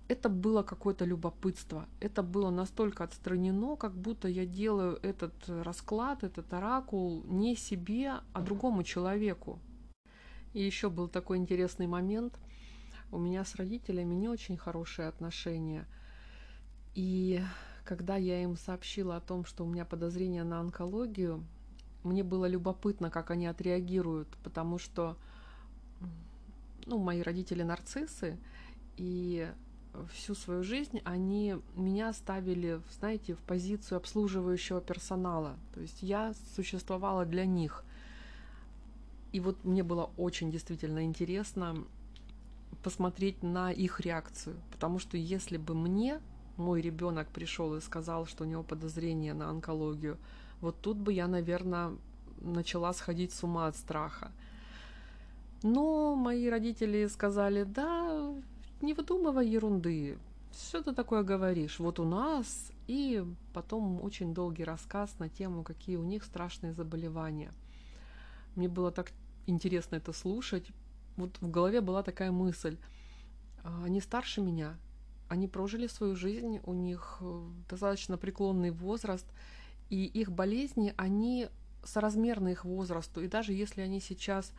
это 0.09 0.27
было 0.27 0.63
какое-то 0.63 1.05
любопытство. 1.05 1.87
Это 1.99 2.23
было 2.23 2.49
настолько 2.49 3.03
отстранено, 3.03 3.75
как 3.75 3.93
будто 3.93 4.27
я 4.27 4.45
делаю 4.45 4.99
этот 5.03 5.33
расклад, 5.47 6.23
этот 6.23 6.51
оракул 6.51 7.23
не 7.25 7.55
себе, 7.55 8.15
а 8.33 8.41
другому 8.41 8.83
человеку. 8.83 9.59
И 10.53 10.63
еще 10.63 10.89
был 10.89 11.07
такой 11.07 11.37
интересный 11.37 11.85
момент. 11.85 12.39
У 13.11 13.19
меня 13.19 13.45
с 13.45 13.53
родителями 13.55 14.15
не 14.15 14.27
очень 14.27 14.57
хорошие 14.57 15.07
отношения. 15.07 15.87
И 16.95 17.39
когда 17.85 18.15
я 18.15 18.41
им 18.41 18.57
сообщила 18.57 19.15
о 19.15 19.21
том, 19.21 19.45
что 19.45 19.63
у 19.63 19.69
меня 19.69 19.85
подозрение 19.85 20.43
на 20.43 20.59
онкологию, 20.59 21.45
мне 22.03 22.23
было 22.23 22.47
любопытно, 22.47 23.11
как 23.11 23.29
они 23.29 23.45
отреагируют, 23.45 24.29
потому 24.43 24.79
что 24.79 25.17
ну, 26.87 26.97
мои 26.97 27.21
родители 27.21 27.61
нарциссы, 27.61 28.39
и 28.97 29.47
всю 30.13 30.35
свою 30.35 30.63
жизнь 30.63 31.01
они 31.03 31.57
меня 31.75 32.13
ставили, 32.13 32.81
знаете, 32.99 33.33
в 33.33 33.39
позицию 33.39 33.97
обслуживающего 33.97 34.81
персонала. 34.81 35.57
То 35.73 35.81
есть 35.81 36.01
я 36.01 36.33
существовала 36.55 37.25
для 37.25 37.45
них. 37.45 37.83
И 39.31 39.39
вот 39.39 39.63
мне 39.63 39.83
было 39.83 40.09
очень 40.17 40.51
действительно 40.51 41.03
интересно 41.03 41.83
посмотреть 42.83 43.43
на 43.43 43.71
их 43.71 43.99
реакцию. 43.99 44.55
Потому 44.71 44.99
что 44.99 45.17
если 45.17 45.57
бы 45.57 45.73
мне 45.73 46.19
мой 46.57 46.81
ребенок 46.81 47.27
пришел 47.29 47.75
и 47.75 47.81
сказал, 47.81 48.25
что 48.25 48.43
у 48.43 48.47
него 48.47 48.63
подозрение 48.63 49.33
на 49.33 49.49
онкологию, 49.49 50.17
вот 50.61 50.79
тут 50.81 50.97
бы 50.97 51.13
я, 51.13 51.27
наверное, 51.27 51.95
начала 52.41 52.93
сходить 52.93 53.31
с 53.31 53.43
ума 53.43 53.67
от 53.67 53.75
страха. 53.75 54.31
Но 55.61 56.15
мои 56.15 56.47
родители 56.47 57.05
сказали, 57.07 57.63
да, 57.63 58.33
не 58.81 58.93
выдумывай 58.93 59.47
ерунды, 59.47 60.17
что 60.51 60.81
ты 60.81 60.93
такое 60.93 61.23
говоришь? 61.23 61.79
Вот 61.79 61.99
у 61.99 62.05
нас, 62.05 62.71
и 62.87 63.23
потом 63.53 64.03
очень 64.03 64.33
долгий 64.33 64.63
рассказ 64.63 65.13
на 65.19 65.29
тему, 65.29 65.63
какие 65.63 65.95
у 65.95 66.03
них 66.03 66.23
страшные 66.23 66.73
заболевания. 66.73 67.51
Мне 68.55 68.67
было 68.67 68.91
так 68.91 69.11
интересно 69.45 69.95
это 69.95 70.11
слушать. 70.11 70.67
Вот 71.17 71.37
в 71.41 71.49
голове 71.49 71.81
была 71.81 72.03
такая 72.03 72.31
мысль. 72.31 72.77
А, 73.63 73.83
они 73.85 74.01
старше 74.01 74.41
меня, 74.41 74.77
они 75.27 75.47
прожили 75.47 75.87
свою 75.87 76.15
жизнь, 76.15 76.59
у 76.63 76.73
них 76.73 77.17
э, 77.21 77.47
достаточно 77.69 78.17
преклонный 78.17 78.71
возраст, 78.71 79.25
и 79.89 80.05
их 80.05 80.31
болезни, 80.31 80.93
они 80.97 81.49
соразмерны 81.83 82.49
их 82.49 82.65
возрасту. 82.65 83.21
И 83.21 83.27
даже 83.27 83.53
если 83.53 83.81
они 83.81 83.99
сейчас 83.99 84.51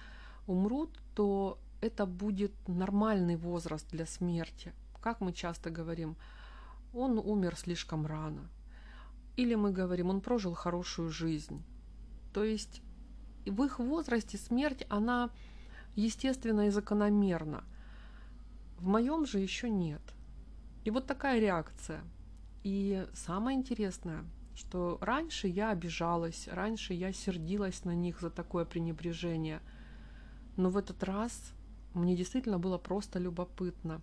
умрут, 0.47 0.91
то 1.15 1.59
это 1.81 2.07
будет 2.07 2.53
нормальный 2.69 3.37
возраст 3.37 3.88
для 3.90 4.07
смерти. 4.07 4.73
Как 5.01 5.21
мы 5.21 5.33
часто 5.33 5.71
говорим, 5.71 6.16
он 6.93 7.19
умер 7.19 7.57
слишком 7.57 8.07
рано. 8.07 8.49
Или 9.37 9.55
мы 9.55 9.73
говорим, 9.73 10.11
он 10.11 10.21
прожил 10.21 10.55
хорошую 10.55 11.11
жизнь. 11.11 11.62
То 12.33 12.45
есть 12.45 12.83
в 13.47 13.62
их 13.64 13.79
возрасте 13.79 14.37
смерть, 14.37 14.85
она 14.88 15.31
естественна 15.97 16.66
и 16.66 16.71
закономерна. 16.71 17.64
В 18.79 18.87
моем 18.87 19.27
же 19.27 19.38
еще 19.38 19.71
нет. 19.71 20.03
И 20.85 20.90
вот 20.90 21.07
такая 21.07 21.40
реакция. 21.40 22.03
И 22.62 23.07
самое 23.14 23.57
интересное, 23.57 24.25
что 24.55 24.99
раньше 25.01 25.49
я 25.49 25.71
обижалась, 25.71 26.49
раньше 26.51 26.93
я 26.93 27.12
сердилась 27.12 27.85
на 27.85 27.95
них 27.95 28.21
за 28.21 28.31
такое 28.31 28.64
пренебрежение. 28.64 29.61
Но 30.57 30.69
в 30.69 30.77
этот 30.77 31.03
раз 31.03 31.55
мне 31.94 32.16
действительно 32.16 32.59
было 32.59 32.79
просто 32.79 33.18
любопытно. 33.18 34.00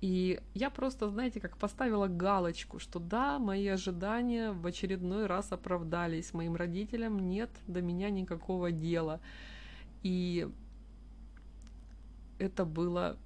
И 0.00 0.40
я 0.54 0.70
просто, 0.70 1.10
знаете, 1.10 1.40
как 1.40 1.58
поставила 1.58 2.06
галочку, 2.06 2.78
что 2.78 2.98
да, 2.98 3.38
мои 3.38 3.66
ожидания 3.66 4.52
в 4.52 4.66
очередной 4.66 5.26
раз 5.26 5.52
оправдались. 5.52 6.32
Моим 6.32 6.56
родителям 6.56 7.28
нет 7.28 7.50
до 7.66 7.82
меня 7.82 8.08
никакого 8.08 8.70
дела. 8.70 9.20
И 10.02 10.48
это 12.38 12.64
было 12.64 13.18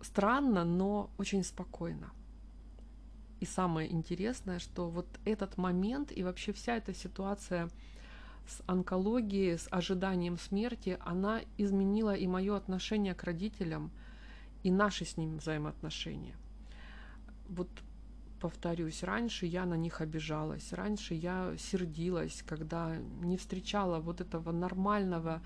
странно, 0.00 0.64
но 0.64 1.10
очень 1.18 1.44
спокойно. 1.44 2.10
И 3.38 3.44
самое 3.44 3.92
интересное, 3.92 4.58
что 4.58 4.88
вот 4.88 5.06
этот 5.24 5.56
момент 5.56 6.12
и 6.16 6.24
вообще 6.24 6.52
вся 6.52 6.76
эта 6.76 6.94
ситуация 6.94 7.68
с 8.46 8.62
онкологией, 8.66 9.58
с 9.58 9.68
ожиданием 9.70 10.38
смерти, 10.38 10.98
она 11.04 11.40
изменила 11.58 12.14
и 12.14 12.26
мое 12.26 12.56
отношение 12.56 13.14
к 13.14 13.24
родителям– 13.24 13.90
и 14.62 14.70
наши 14.70 15.04
с 15.04 15.16
ним 15.16 15.38
взаимоотношения. 15.38 16.36
Вот 17.48 17.68
повторюсь, 18.40 19.02
раньше 19.02 19.46
я 19.46 19.66
на 19.66 19.74
них 19.74 20.00
обижалась, 20.00 20.72
раньше 20.72 21.14
я 21.14 21.54
сердилась, 21.58 22.42
когда 22.46 22.96
не 23.20 23.36
встречала 23.36 24.00
вот 24.00 24.20
этого 24.20 24.52
нормального 24.52 25.42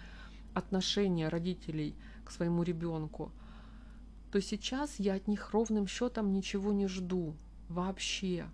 отношения 0.54 1.28
родителей 1.28 1.94
к 2.24 2.30
своему 2.30 2.62
ребенку, 2.62 3.32
то 4.32 4.40
сейчас 4.40 4.98
я 4.98 5.14
от 5.14 5.28
них 5.28 5.50
ровным 5.52 5.86
счетом 5.86 6.32
ничего 6.32 6.72
не 6.72 6.86
жду 6.86 7.36
вообще. 7.68 8.46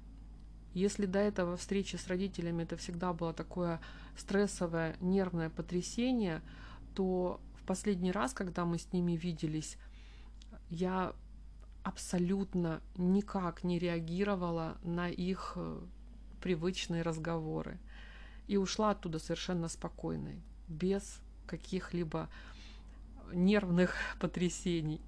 Если 0.75 1.07
до 1.07 1.19
этого 1.19 1.57
встречи 1.57 1.97
с 1.97 2.07
родителями 2.09 2.63
это 2.63 2.77
всегда 2.77 3.13
было 3.13 3.35
такое 3.35 3.81
стрессовое, 4.17 4.97
нервное 5.01 5.51
потрясение, 5.51 6.41
то 6.95 7.41
в 7.57 7.65
последний 7.65 8.13
раз, 8.13 8.33
когда 8.33 8.65
мы 8.65 8.79
с 8.79 8.93
ними 8.93 9.13
виделись, 9.13 9.77
я 10.71 11.15
абсолютно 11.83 12.81
никак 12.97 13.65
не 13.65 13.79
реагировала 13.79 14.79
на 14.83 15.09
их 15.09 15.53
э, 15.57 15.81
привычные 16.41 17.03
разговоры. 17.03 17.79
И 18.47 18.57
ушла 18.57 18.91
оттуда 18.91 19.19
совершенно 19.19 19.69
спокойной, 19.69 20.43
без 20.69 21.21
каких-либо 21.47 22.29
нервных 23.33 23.95
потрясений. 24.21 25.01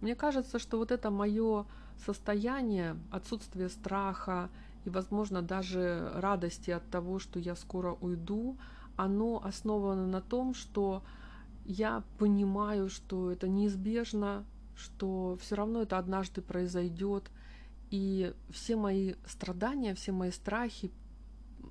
Мне 0.00 0.16
кажется, 0.16 0.58
что 0.58 0.78
вот 0.78 0.90
это 0.90 1.10
мое 1.10 1.66
состояние, 2.04 2.96
отсутствие 3.10 3.68
страха 3.68 4.50
и, 4.84 4.90
возможно, 4.90 5.42
даже 5.42 6.10
радости 6.14 6.70
от 6.70 6.88
того, 6.90 7.18
что 7.18 7.38
я 7.38 7.54
скоро 7.54 7.92
уйду, 8.00 8.56
оно 8.96 9.42
основано 9.44 10.06
на 10.06 10.20
том, 10.20 10.54
что 10.54 11.02
я 11.64 12.02
понимаю, 12.18 12.88
что 12.88 13.30
это 13.30 13.48
неизбежно, 13.48 14.44
что 14.74 15.38
все 15.40 15.54
равно 15.54 15.82
это 15.82 15.98
однажды 15.98 16.42
произойдет, 16.42 17.30
и 17.90 18.34
все 18.50 18.76
мои 18.76 19.14
страдания, 19.26 19.94
все 19.94 20.12
мои 20.12 20.30
страхи, 20.30 20.90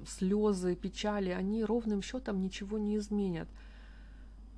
слезы, 0.07 0.75
печали, 0.75 1.29
они 1.29 1.63
ровным 1.63 2.01
счетом 2.01 2.41
ничего 2.41 2.77
не 2.77 2.97
изменят. 2.97 3.49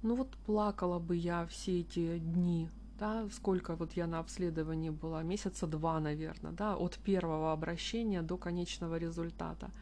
Ну 0.01 0.15
вот 0.15 0.35
плакала 0.45 0.99
бы 0.99 1.15
я 1.15 1.45
все 1.47 1.79
эти 1.79 2.19
дни, 2.19 2.69
да, 2.99 3.27
сколько 3.29 3.75
вот 3.75 3.93
я 3.93 4.07
на 4.07 4.19
обследовании 4.19 4.89
была, 4.89 5.23
месяца 5.23 5.67
два, 5.67 5.99
наверное, 5.99 6.51
да, 6.51 6.75
от 6.75 6.97
первого 6.97 7.51
обращения 7.51 8.21
до 8.21 8.37
конечного 8.37 8.97
результата– 8.97 9.71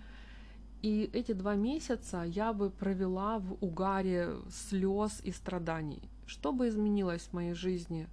и 0.82 1.12
эти 1.14 1.34
два 1.34 1.56
месяца 1.56 2.24
я 2.24 2.54
бы 2.54 2.72
провела 2.72 3.38
в 3.38 3.54
угаре 3.62 4.30
слез 4.50 5.22
и 5.24 5.32
страданий. 5.32 6.02
Что 6.26 6.52
бы 6.52 6.70
изменилось 6.70 7.22
в 7.22 7.34
моей 7.34 7.54
жизни, 7.54 8.08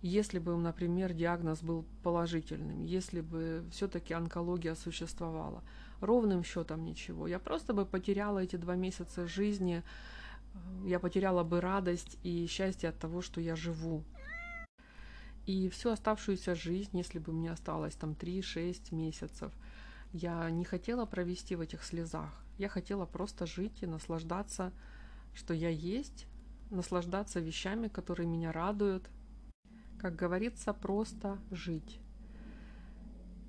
если 0.00 0.38
бы, 0.38 0.56
например, 0.56 1.12
диагноз 1.12 1.62
был 1.62 1.84
положительным, 2.02 2.84
если 2.84 3.20
бы 3.20 3.64
все-таки 3.72 4.14
онкология 4.14 4.74
существовала? 4.74 5.62
Ровным 6.00 6.44
счетом 6.44 6.84
ничего. 6.84 7.26
Я 7.26 7.38
просто 7.38 7.74
бы 7.74 7.84
потеряла 7.84 8.38
эти 8.38 8.56
два 8.56 8.74
месяца 8.74 9.26
жизни, 9.26 9.82
я 10.84 10.98
потеряла 10.98 11.42
бы 11.44 11.60
радость 11.60 12.18
и 12.22 12.46
счастье 12.46 12.88
от 12.88 12.98
того, 12.98 13.22
что 13.22 13.40
я 13.40 13.56
живу. 13.56 14.04
И 15.46 15.68
всю 15.68 15.90
оставшуюся 15.90 16.54
жизнь, 16.54 16.96
если 16.96 17.18
бы 17.18 17.32
мне 17.32 17.50
осталось 17.50 17.94
там 17.94 18.12
3-6 18.12 18.94
месяцев– 18.94 19.52
я 20.12 20.48
не 20.50 20.64
хотела 20.64 21.04
провести 21.04 21.56
в 21.56 21.60
этих 21.60 21.82
слезах. 21.84 22.42
Я 22.58 22.68
хотела 22.68 23.04
просто 23.04 23.44
жить 23.44 23.82
и 23.82 23.86
наслаждаться, 23.86 24.72
что 25.34 25.52
я 25.52 25.68
есть, 25.68 26.26
наслаждаться 26.70 27.40
вещами, 27.40 27.88
которые 27.88 28.26
меня 28.26 28.52
радуют. 28.52 29.10
Как 29.98 30.16
говорится, 30.16 30.72
просто 30.72 31.38
жить. 31.50 32.00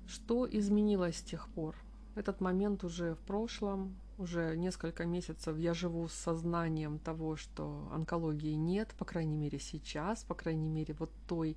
Что 0.06 0.46
изменилось 0.50 1.16
с 1.16 1.22
тех 1.22 1.48
пор? 1.48 1.74
Этот 2.18 2.40
момент 2.40 2.84
уже 2.84 3.14
в 3.14 3.18
прошлом, 3.20 3.94
уже 4.18 4.56
несколько 4.56 5.06
месяцев 5.06 5.56
я 5.56 5.72
живу 5.72 6.08
с 6.08 6.12
сознанием 6.12 6.98
того, 6.98 7.36
что 7.36 7.88
онкологии 7.92 8.54
нет, 8.54 8.94
по 8.98 9.04
крайней 9.04 9.36
мере 9.36 9.58
сейчас, 9.60 10.24
по 10.24 10.34
крайней 10.34 10.68
мере 10.68 10.94
вот 10.98 11.10
той, 11.28 11.56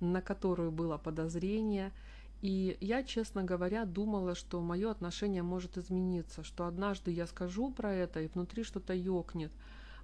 на 0.00 0.20
которую 0.20 0.70
было 0.70 0.98
подозрение– 0.98 1.92
и 2.44 2.76
я, 2.82 3.02
честно 3.02 3.42
говоря, 3.42 3.86
думала, 3.86 4.34
что 4.34 4.60
мое 4.60 4.90
отношение 4.90 5.42
может 5.42 5.78
измениться, 5.78 6.44
что 6.44 6.66
однажды 6.66 7.10
я 7.10 7.26
скажу 7.26 7.70
про 7.70 7.90
это, 7.90 8.20
и 8.20 8.26
внутри 8.26 8.64
что-то 8.64 8.92
ёкнет, 8.92 9.50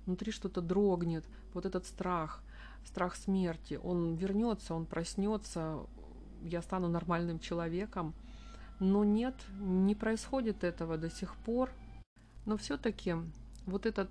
внутри 0.07 0.33
что-то 0.33 0.63
дрогнет, 0.63 1.23
вот 1.53 1.67
этот 1.67 1.85
страх, 1.85 2.43
страх 2.87 3.15
смерти, 3.17 3.79
он 3.83 4.15
вернется, 4.15 4.75
он 4.75 4.87
проснется, 4.87 5.81
я 6.43 6.63
стану 6.63 6.89
нормальным 6.89 7.41
человеком. 7.41 8.15
Но 8.81 9.05
нет, 9.05 9.35
не 9.61 9.95
происходит 9.95 10.65
этого 10.65 10.97
до 10.97 11.11
сих 11.11 11.37
пор. 11.37 11.71
Но 12.47 12.57
все-таки 12.57 13.15
вот 13.67 13.85
этот 13.87 14.11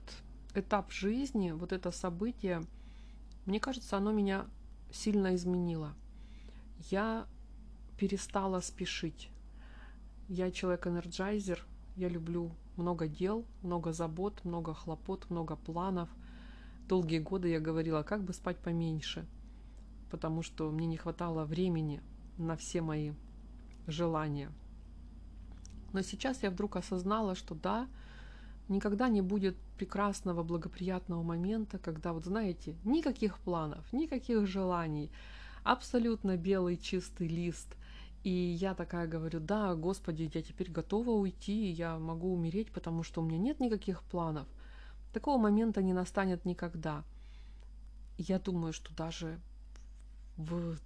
этап 0.54 0.92
жизни, 0.92 1.52
вот 1.52 1.74
это 1.74 1.92
событие, 1.92 2.62
мне 3.46 3.60
кажется, 3.60 3.98
оно 3.98 4.12
меня 4.12 4.46
сильно 4.92 5.36
изменило. 5.36 5.94
Я 6.92 7.26
перестала 7.98 8.60
спешить. 8.62 9.30
Я 10.28 10.52
человек-энерджайзер, 10.52 11.66
я 11.96 12.08
люблю 12.08 12.52
много 12.78 13.08
дел, 13.08 13.46
много 13.64 13.92
забот, 13.92 14.46
много 14.46 14.76
хлопот, 14.76 15.30
много 15.32 15.56
планов. 15.56 16.10
Долгие 16.88 17.20
годы 17.20 17.50
я 17.50 17.60
говорила, 17.60 18.04
как 18.04 18.24
бы 18.24 18.34
спать 18.34 18.58
поменьше, 18.58 19.26
потому 20.12 20.44
что 20.44 20.70
мне 20.70 20.86
не 20.86 20.98
хватало 20.98 21.46
времени 21.46 22.02
на 22.38 22.56
все 22.56 22.82
мои 22.82 23.14
желания. 23.92 24.52
Но 25.94 26.02
сейчас 26.02 26.44
я 26.44 26.52
вдруг 26.52 26.76
осознала, 26.76 27.36
что 27.36 27.56
да, 27.56 27.88
никогда 28.68 29.10
не 29.10 29.22
будет 29.22 29.58
прекрасного, 29.78 30.44
благоприятного 30.44 31.24
момента, 31.24 31.80
когда, 31.80 32.14
вот 32.14 32.26
знаете, 32.26 32.76
никаких 32.84 33.40
планов, 33.40 33.92
никаких 33.94 34.46
желаний– 34.48 35.12
абсолютно 35.64 36.38
белый 36.38 36.78
чистый 36.78 37.28
лист. 37.28 37.76
И 38.24 38.30
я 38.30 38.74
такая 38.74 39.08
говорю, 39.08 39.40
да, 39.40 39.76
Господи, 39.76 40.30
я 40.34 40.42
теперь 40.42 40.70
готова 40.70 41.12
уйти, 41.12 41.70
я 41.70 41.98
могу 41.98 42.34
умереть, 42.34 42.72
потому 42.72 43.04
что 43.04 43.22
у 43.22 43.26
меня 43.26 43.38
нет 43.38 43.60
никаких 43.60 44.04
планов. 44.04 44.48
Такого 45.14 45.38
момента 45.38 45.82
не 45.82 45.94
настанет 45.94 46.44
никогда. 46.46 47.04
Я 48.18 48.40
думаю, 48.40 48.74
что 48.74 48.94
даже 48.94 49.40
в 50.36 50.78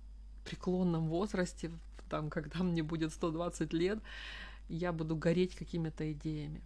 преклонном 0.45 1.07
возрасте, 1.07 1.71
там, 2.13 2.29
когда 2.29 2.63
мне 2.63 2.83
будет 2.83 3.11
120 3.11 3.73
лет, 3.73 3.99
я 4.69 4.93
буду 4.93 5.15
гореть 5.15 5.55
какими-то 5.55 6.11
идеями. 6.11 6.61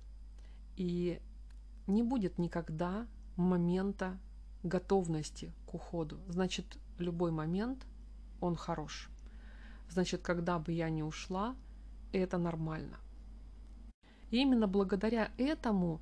И 0.75 1.21
не 1.87 2.03
будет 2.03 2.37
никогда 2.37 3.07
момента 3.37 4.19
готовности 4.63 5.53
к 5.65 5.73
уходу. 5.73 6.19
Значит, 6.27 6.77
любой 6.99 7.31
момент, 7.31 7.85
он 8.41 8.57
хорош. 8.57 9.09
Значит, 9.89 10.21
когда 10.21 10.59
бы 10.59 10.73
я 10.73 10.89
не 10.89 11.01
ушла, 11.01 11.55
это 12.11 12.37
нормально. 12.37 12.97
И 14.31 14.41
именно 14.41 14.67
благодаря 14.67 15.31
этому 15.37 16.01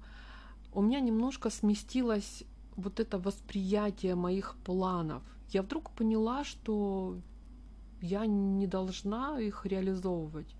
у 0.73 0.81
меня 0.81 0.99
немножко 1.01 1.51
сместилось 1.51 2.43
вот 2.75 2.99
это 2.99 3.19
восприятие 3.19 4.15
моих 4.15 4.55
планов. 4.63 5.21
Я 5.49 5.61
вдруг 5.61 5.91
поняла, 5.91 6.43
что 6.43 7.19
я 8.01 8.25
не 8.25 8.67
должна 8.67 9.39
их 9.39 9.65
реализовывать. 9.65 10.55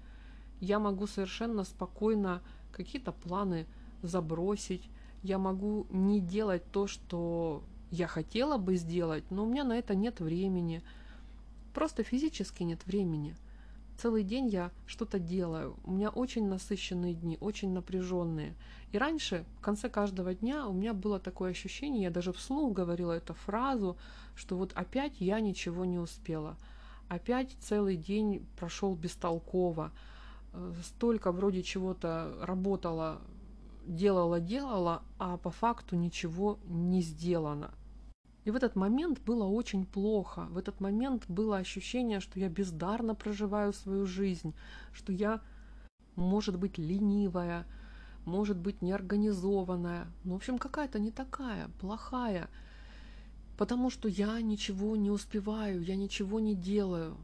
Я 0.60 0.80
могу 0.80 1.08
совершенно 1.08 1.64
спокойно 1.64 2.42
какие-то 2.72 3.12
планы 3.12 3.66
забросить. 4.02 4.90
Я 5.24 5.38
могу 5.38 5.88
не 5.90 6.20
делать 6.20 6.64
то, 6.72 6.88
что 6.88 7.64
я 7.92 8.08
хотела 8.08 8.58
бы 8.58 8.76
сделать, 8.76 9.24
но 9.32 9.44
у 9.44 9.50
меня 9.50 9.64
на 9.64 9.78
это 9.78 9.96
нет 9.96 10.20
времени. 10.20 10.82
Просто 11.74 12.04
физически 12.04 12.64
нет 12.64 12.86
времени. 12.86 13.36
Целый 13.98 14.24
день 14.24 14.48
я 14.48 14.72
что-то 14.86 15.20
делаю. 15.20 15.78
У 15.86 15.92
меня 15.92 16.10
очень 16.10 16.48
насыщенные 16.48 17.14
дни, 17.14 17.38
очень 17.40 17.72
напряженные. 17.72 18.54
И 18.92 18.98
раньше, 18.98 19.46
в 19.58 19.62
конце 19.62 19.90
каждого 19.90 20.34
дня, 20.34 20.68
у 20.68 20.74
меня 20.74 20.94
было 20.94 21.20
такое 21.20 21.52
ощущение, 21.52 22.04
я 22.04 22.12
даже 22.12 22.34
вслух 22.34 22.74
говорила 22.74 23.14
эту 23.14 23.34
фразу, 23.34 23.98
что 24.36 24.58
вот 24.58 24.74
опять 24.74 25.22
я 25.22 25.40
ничего 25.40 25.86
не 25.86 25.98
успела. 25.98 26.58
Опять 27.08 27.56
целый 27.60 27.98
день 27.98 28.46
прошел 28.58 28.96
бестолково. 28.96 29.92
Э, 30.54 30.74
столько 30.84 31.32
вроде 31.32 31.62
чего-то 31.62 32.36
работала, 32.42 33.22
делала, 33.86 34.40
делала, 34.40 35.04
а 35.20 35.38
по 35.38 35.52
факту 35.52 35.96
ничего 35.96 36.60
не 36.66 37.02
сделано. 37.02 37.72
И 38.46 38.52
в 38.52 38.56
этот 38.56 38.76
момент 38.76 39.22
было 39.22 39.44
очень 39.46 39.86
плохо. 39.86 40.48
В 40.52 40.58
этот 40.58 40.80
момент 40.80 41.26
было 41.28 41.58
ощущение, 41.58 42.20
что 42.20 42.40
я 42.40 42.48
бездарно 42.48 43.16
проживаю 43.16 43.74
свою 43.74 44.06
жизнь, 44.06 44.54
что 44.94 45.12
я, 45.12 45.42
может 46.16 46.58
быть, 46.58 46.78
ленивая, 46.78 47.66
может 48.24 48.58
быть, 48.58 48.84
неорганизованная. 48.84 50.08
Ну, 50.24 50.34
в 50.34 50.36
общем, 50.36 50.60
какая-то 50.60 51.00
не 51.00 51.12
такая, 51.12 51.70
плохая. 51.80 52.48
Потому 53.58 53.90
что 53.90 54.08
я 54.10 54.42
ничего 54.42 54.96
не 54.96 55.10
успеваю, 55.10 55.84
я 55.84 55.96
ничего 55.96 56.40
не 56.40 56.56
делаю. 56.56 57.18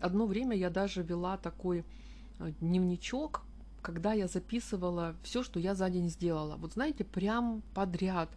Одно 0.00 0.26
время 0.26 0.56
я 0.56 0.70
даже 0.70 1.02
вела 1.02 1.36
такой 1.38 1.84
э, 2.38 2.52
дневничок, 2.60 3.42
когда 3.80 4.12
я 4.12 4.28
записывала 4.28 5.16
все, 5.22 5.42
что 5.42 5.58
я 5.58 5.74
за 5.74 5.88
день 5.88 6.10
сделала. 6.10 6.56
Вот 6.56 6.74
знаете, 6.74 7.04
прям 7.04 7.62
подряд. 7.74 8.28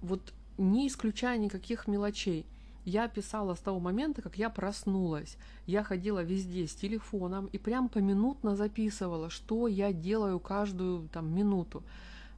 Вот 0.00 0.32
не 0.58 0.88
исключая 0.88 1.38
никаких 1.38 1.88
мелочей. 1.88 2.44
Я 2.84 3.08
писала 3.08 3.54
с 3.54 3.60
того 3.60 3.80
момента, 3.80 4.22
как 4.22 4.38
я 4.38 4.48
проснулась. 4.50 5.36
Я 5.66 5.84
ходила 5.84 6.22
везде 6.22 6.66
с 6.66 6.74
телефоном 6.74 7.46
и 7.46 7.58
прям 7.58 7.88
поминутно 7.88 8.56
записывала, 8.56 9.30
что 9.30 9.68
я 9.68 9.92
делаю 9.92 10.40
каждую 10.40 11.08
там 11.08 11.34
минуту. 11.34 11.82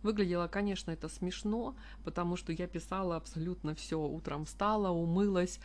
Выглядело, 0.02 0.48
конечно, 0.48 0.90
это 0.90 1.08
смешно, 1.08 1.74
потому 2.04 2.36
что 2.36 2.52
я 2.52 2.66
писала 2.66 3.16
абсолютно 3.16 3.74
все. 3.74 4.00
Утром 4.00 4.46
встала, 4.46 4.90
умылась, 4.90 5.60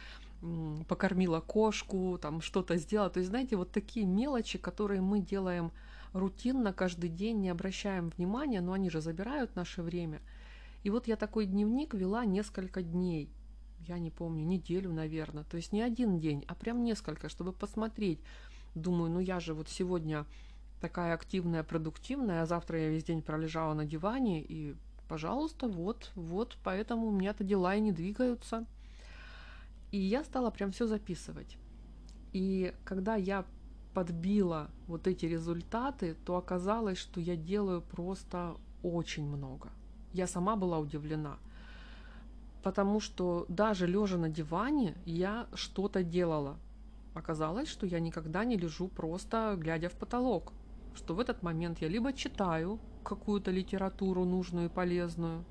покормила 0.87 1.39
кошку, 1.39 2.17
там 2.21 2.41
что-то 2.41 2.77
сделала. 2.77 3.09
То 3.09 3.19
есть, 3.19 3.29
знаете, 3.29 3.55
вот 3.55 3.71
такие 3.71 4.05
мелочи, 4.05 4.57
которые 4.57 5.01
мы 5.01 5.19
делаем 5.19 5.71
рутинно 6.13 6.73
каждый 6.73 7.09
день, 7.09 7.39
не 7.39 7.49
обращаем 7.49 8.09
внимания, 8.09 8.61
но 8.61 8.73
они 8.73 8.89
же 8.89 9.01
забирают 9.01 9.55
наше 9.55 9.81
время– 9.81 10.21
и 10.85 10.91
вот 10.91 11.07
я 11.07 11.15
такой 11.15 11.47
дневник 11.47 11.95
вела 11.95 12.25
несколько 12.25 12.83
дней. 12.83 13.27
Я 13.87 13.97
не 13.97 14.11
помню, 14.11 14.45
неделю, 14.45 14.93
наверное. 14.93 15.43
То 15.43 15.57
есть 15.57 15.71
не 15.71 15.81
один 15.81 16.19
день, 16.19 16.45
а 16.47 16.53
прям 16.53 16.83
несколько, 16.83 17.27
чтобы 17.27 17.53
посмотреть. 17.53 18.19
Думаю, 18.75 19.09
ну 19.09 19.19
я 19.19 19.39
же 19.39 19.55
вот 19.55 19.67
сегодня 19.67 20.27
такая 20.87 21.13
активная, 21.13 21.63
продуктивная, 21.63 22.41
а 22.41 22.45
завтра 22.45 22.79
я 22.79 22.89
весь 22.89 23.03
день 23.03 23.21
пролежала 23.21 23.73
на 23.73 23.85
диване, 23.85 24.41
и, 24.41 24.75
пожалуйста, 25.07 25.67
вот, 25.67 26.11
вот, 26.15 26.57
поэтому 26.63 27.07
у 27.07 27.11
меня-то 27.11 27.43
дела 27.43 27.75
и 27.75 27.79
не 27.79 27.91
двигаются. 27.91 28.65
И 29.91 29.97
я 29.97 30.23
стала 30.23 30.51
прям 30.51 30.71
все 30.71 30.87
записывать. 30.87 31.57
И 32.33 32.73
когда 32.83 33.15
я 33.15 33.45
подбила 33.93 34.69
вот 34.87 35.07
эти 35.07 35.25
результаты, 35.25 36.15
то 36.25 36.35
оказалось, 36.35 36.97
что 36.97 37.19
я 37.19 37.35
делаю 37.35 37.81
просто 37.81 38.55
очень 38.83 39.25
много– 39.27 39.69
я 40.15 40.27
сама 40.27 40.55
была 40.55 40.79
удивлена. 40.79 41.37
Потому 42.63 43.01
что 43.01 43.45
даже 43.49 43.85
лежа 43.85 44.17
на 44.17 44.29
диване 44.29 44.95
я 45.05 45.47
что-то 45.53 46.03
делала. 46.03 46.55
Оказалось, 47.13 47.67
что 47.67 47.85
я 47.85 47.99
никогда 47.99 48.45
не 48.45 48.57
лежу 48.57 48.87
просто 48.87 49.55
глядя 49.57 49.89
в 49.89 49.93
потолок. 49.93 50.53
Что 50.95 51.13
в 51.13 51.19
этот 51.19 51.43
момент 51.43 51.81
я 51.81 51.87
либо 51.87 52.13
читаю 52.13 52.79
какую-то 53.03 53.51
литературу 53.51 54.25
нужную 54.25 54.67
и 54.67 54.69
полезную, 54.69 55.43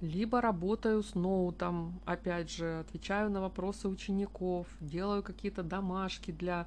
либо 0.00 0.40
работаю 0.40 1.02
с 1.02 1.14
ноутом, 1.14 2.00
опять 2.06 2.50
же, 2.50 2.80
отвечаю 2.80 3.30
на 3.30 3.40
вопросы 3.40 3.88
учеников, 3.88 4.66
делаю 4.80 5.22
какие-то 5.22 5.62
домашки 5.62 6.30
для 6.30 6.66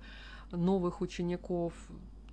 новых 0.52 1.02
учеников. 1.02 1.74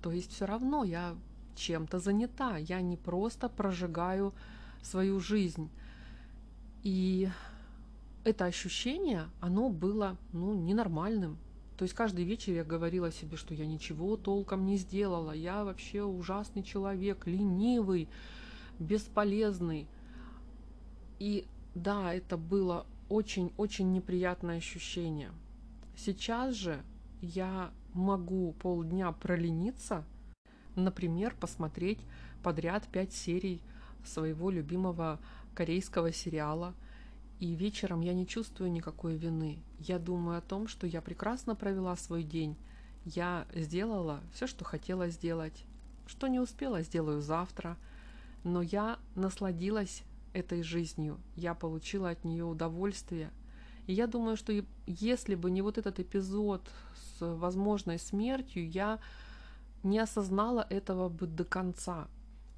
То 0.01 0.11
есть 0.11 0.31
все 0.31 0.45
равно 0.45 0.83
я 0.83 1.15
чем-то 1.55 1.99
занята, 1.99 2.57
я 2.57 2.81
не 2.81 2.97
просто 2.97 3.49
прожигаю 3.49 4.33
свою 4.81 5.19
жизнь. 5.19 5.69
И 6.83 7.29
это 8.23 8.45
ощущение, 8.45 9.25
оно 9.39 9.69
было 9.69 10.17
ну, 10.33 10.53
ненормальным. 10.53 11.37
То 11.81 11.85
есть 11.85 11.95
каждый 11.95 12.25
вечер 12.25 12.53
я 12.53 12.63
говорила 12.63 13.11
себе, 13.11 13.37
что 13.37 13.55
я 13.55 13.65
ничего 13.65 14.15
толком 14.15 14.67
не 14.67 14.77
сделала, 14.77 15.31
я 15.31 15.65
вообще 15.65 16.03
ужасный 16.03 16.61
человек, 16.61 17.25
ленивый, 17.25 18.07
бесполезный. 18.77 19.87
И 21.17 21.47
да, 21.73 22.13
это 22.13 22.37
было 22.37 22.85
очень-очень 23.09 23.91
неприятное 23.91 24.57
ощущение. 24.57 25.31
Сейчас 25.97 26.53
же 26.53 26.83
я 27.19 27.71
могу 27.95 28.53
полдня 28.61 29.11
пролениться, 29.11 30.05
например, 30.75 31.33
посмотреть 31.33 32.05
подряд 32.43 32.87
пять 32.91 33.11
серий 33.11 33.59
своего 34.05 34.51
любимого 34.51 35.19
корейского 35.55 36.11
сериала. 36.11 36.75
И 37.41 37.55
вечером 37.55 37.99
я 37.99 38.13
не 38.13 38.25
чувствую 38.25 38.71
никакой 38.71 39.17
вины. 39.17 39.61
Я 39.79 39.99
думаю 39.99 40.37
о 40.37 40.41
том, 40.41 40.69
что 40.69 40.87
я 40.87 41.01
прекрасно 41.01 41.53
провела 41.53 41.97
свой 41.97 42.23
день. 42.23 42.55
Я 43.03 43.45
сделала 43.53 44.21
все, 44.33 44.47
что 44.47 44.63
хотела 44.63 45.09
сделать. 45.09 45.65
Что 46.07 46.27
не 46.27 46.39
успела, 46.39 46.83
сделаю 46.83 47.21
завтра. 47.21 47.75
Но 48.45 48.61
я 48.61 48.97
насладилась 49.15 50.03
этой 50.31 50.63
жизнью. 50.63 51.19
Я 51.35 51.53
получила 51.53 52.11
от 52.11 52.23
нее 52.23 52.45
удовольствие. 52.45 53.29
И 53.87 53.93
я 53.93 54.07
думаю, 54.07 54.37
что 54.37 54.53
если 54.85 55.35
бы 55.35 55.51
не 55.51 55.61
вот 55.61 55.77
этот 55.77 55.99
эпизод 55.99 56.61
с 56.95 57.35
возможной 57.35 57.99
смертью, 57.99 58.69
я 58.69 58.99
не 59.83 59.99
осознала 59.99 60.65
этого 60.69 61.09
бы 61.09 61.27
до 61.27 61.43
конца 61.43 62.07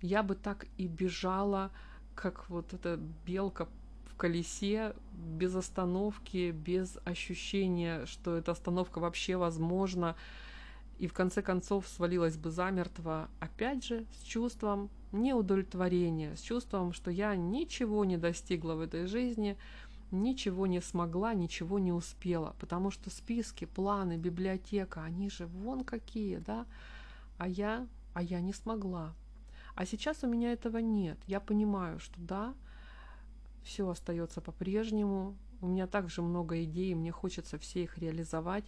я 0.04 0.22
бы 0.22 0.36
так 0.36 0.68
и 0.78 0.88
бежала, 0.88 1.72
как 2.14 2.50
вот 2.50 2.74
эта 2.74 3.00
белка 3.26 3.70
в 4.14 4.18
колесе, 4.18 4.94
без 5.12 5.56
остановки, 5.56 6.52
без 6.52 6.98
ощущения, 7.04 8.06
что 8.06 8.36
эта 8.36 8.52
остановка 8.52 9.00
вообще 9.00 9.38
возможна, 9.38 10.16
и 11.00 11.08
в 11.08 11.14
конце 11.14 11.42
концов 11.42 11.88
свалилась 11.88 12.38
бы 12.38 12.52
замертво, 12.52 13.28
опять 13.40 13.84
же, 13.84 14.06
с 14.20 14.24
чувством 14.24 14.90
неудовлетворения, 15.12 16.36
с 16.36 16.42
чувством, 16.42 16.94
что 16.94 17.10
я 17.10 17.36
ничего 17.36 18.06
не 18.06 18.18
достигла 18.18 18.76
в 18.76 18.82
этой 18.82 19.08
жизни, 19.08 19.58
ничего 20.12 20.68
не 20.68 20.82
смогла, 20.82 21.34
ничего 21.34 21.80
не 21.80 21.92
успела, 21.92 22.56
потому 22.60 22.92
что 22.92 23.10
списки, 23.10 23.66
планы, 23.66 24.18
библиотека, 24.18 25.04
они 25.04 25.30
же 25.30 25.48
вон 25.48 25.84
какие, 25.84 26.38
да, 26.38 26.68
а 27.40 27.48
я, 27.48 27.88
а 28.14 28.22
я 28.22 28.42
не 28.42 28.54
смогла. 28.54 29.16
А 29.76 29.88
сейчас 29.88 30.24
у 30.24 30.28
меня 30.28 30.54
этого 30.54 30.78
нет. 30.78 31.18
Я 31.26 31.40
понимаю, 31.40 32.00
что 32.00 32.14
да, 32.22 32.54
все 33.64 33.90
остается 33.90 34.42
по-прежнему. 34.42 35.36
У 35.62 35.68
меня 35.68 35.88
также 35.88 36.22
много 36.22 36.64
идей, 36.64 36.94
мне 36.94 37.12
хочется 37.12 37.58
все 37.58 37.84
их 37.84 37.98
реализовать, 37.98 38.66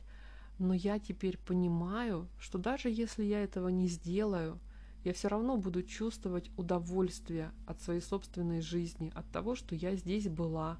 Но 0.57 0.73
я 0.73 0.99
теперь 0.99 1.37
понимаю, 1.37 2.29
что 2.39 2.57
даже 2.57 2.89
если 2.89 3.23
я 3.23 3.43
этого 3.43 3.67
не 3.67 3.87
сделаю, 3.87 4.59
я 5.03 5.13
все 5.13 5.27
равно 5.27 5.57
буду 5.57 5.83
чувствовать 5.83 6.49
удовольствие 6.55 7.51
от 7.67 7.81
своей 7.81 8.01
собственной 8.01 8.61
жизни, 8.61 9.11
от 9.13 9.29
того, 9.31 9.55
что 9.55 9.75
я 9.75 9.95
здесь 9.95 10.29
была, 10.29 10.77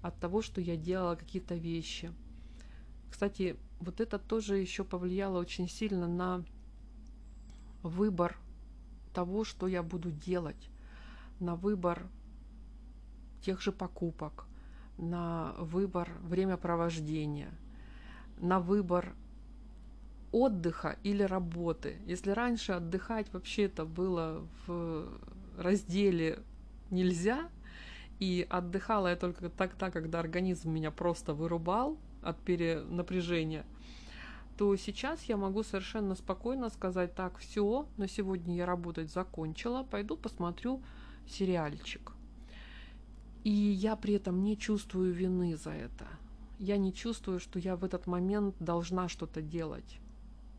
от 0.00 0.18
того, 0.18 0.40
что 0.40 0.60
я 0.60 0.76
делала 0.76 1.14
какие-то 1.14 1.54
вещи. 1.54 2.10
Кстати, 3.10 3.56
вот 3.80 4.00
это 4.00 4.18
тоже 4.18 4.56
еще 4.56 4.82
повлияло 4.82 5.38
очень 5.38 5.68
сильно 5.68 6.08
на 6.08 6.44
выбор 7.82 8.38
того, 9.12 9.44
что 9.44 9.66
я 9.66 9.82
буду 9.82 10.10
делать, 10.10 10.70
на 11.38 11.54
выбор 11.54 12.08
тех 13.42 13.60
же 13.60 13.72
покупок, 13.72 14.46
на 14.98 15.54
выбор 15.58 16.08
времяпровождения, 16.22 17.50
на 18.38 18.60
выбор 18.60 19.14
отдыха 20.32 20.96
или 21.02 21.22
работы. 21.22 21.98
Если 22.06 22.30
раньше 22.30 22.72
отдыхать 22.72 23.32
вообще 23.32 23.64
это 23.64 23.84
было 23.84 24.46
в 24.66 25.08
разделе 25.58 26.42
нельзя, 26.90 27.50
и 28.18 28.46
отдыхала 28.48 29.08
я 29.08 29.16
только 29.16 29.48
тогда, 29.50 29.90
когда 29.90 30.20
организм 30.20 30.70
меня 30.70 30.90
просто 30.90 31.34
вырубал 31.34 31.98
от 32.22 32.38
перенапряжения, 32.38 33.64
то 34.56 34.76
сейчас 34.76 35.24
я 35.24 35.36
могу 35.36 35.64
совершенно 35.64 36.14
спокойно 36.14 36.70
сказать, 36.70 37.14
так, 37.16 37.38
все, 37.38 37.88
на 37.96 38.06
сегодня 38.06 38.54
я 38.54 38.64
работать 38.64 39.10
закончила, 39.10 39.82
пойду 39.82 40.16
посмотрю 40.16 40.82
сериальчик. 41.26 42.12
И 43.44 43.50
я 43.50 43.96
при 43.96 44.14
этом 44.14 44.42
не 44.42 44.56
чувствую 44.56 45.12
вины 45.12 45.56
за 45.56 45.70
это. 45.70 46.06
Я 46.58 46.76
не 46.76 46.92
чувствую, 46.92 47.40
что 47.40 47.58
я 47.58 47.76
в 47.76 47.84
этот 47.84 48.06
момент 48.06 48.54
должна 48.60 49.08
что-то 49.08 49.42
делать. 49.42 49.98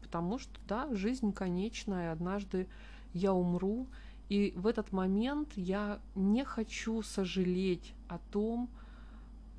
Потому 0.02 0.38
что, 0.38 0.60
да, 0.67 0.93
жизнь 0.93 1.32
конечная, 1.32 2.12
однажды 2.12 2.67
я 3.13 3.34
умру, 3.34 3.88
и 4.30 4.54
в 4.56 4.67
этот 4.67 4.91
момент 4.91 5.54
я 5.56 6.00
не 6.15 6.43
хочу 6.43 7.02
сожалеть 7.04 7.93
о 8.08 8.17
том, 8.17 8.69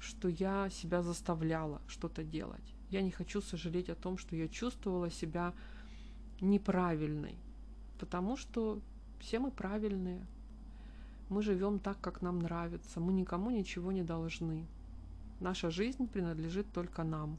что 0.01 0.29
я 0.29 0.69
себя 0.71 1.03
заставляла 1.03 1.81
что-то 1.87 2.23
делать. 2.23 2.75
Я 2.91 3.01
не 3.01 3.11
хочу 3.11 3.41
сожалеть 3.41 3.89
о 3.89 3.95
том, 3.95 4.19
что 4.19 4.37
я 4.37 4.49
чувствовала 4.49 5.11
себя 5.11 5.55
неправильной. 6.41 7.37
Потому 7.99 8.37
что 8.37 8.81
все 9.19 9.39
мы 9.39 9.51
правильные. 9.51 10.27
Мы 11.29 11.43
живем 11.43 11.79
так, 11.79 12.01
как 12.01 12.23
нам 12.23 12.39
нравится. 12.39 13.01
Мы 13.01 13.13
никому 13.13 13.51
ничего 13.51 13.93
не 13.93 14.03
должны. 14.03 14.67
Наша 15.41 15.71
жизнь 15.71 16.07
принадлежит 16.07 16.67
только 16.73 17.03
нам. 17.03 17.39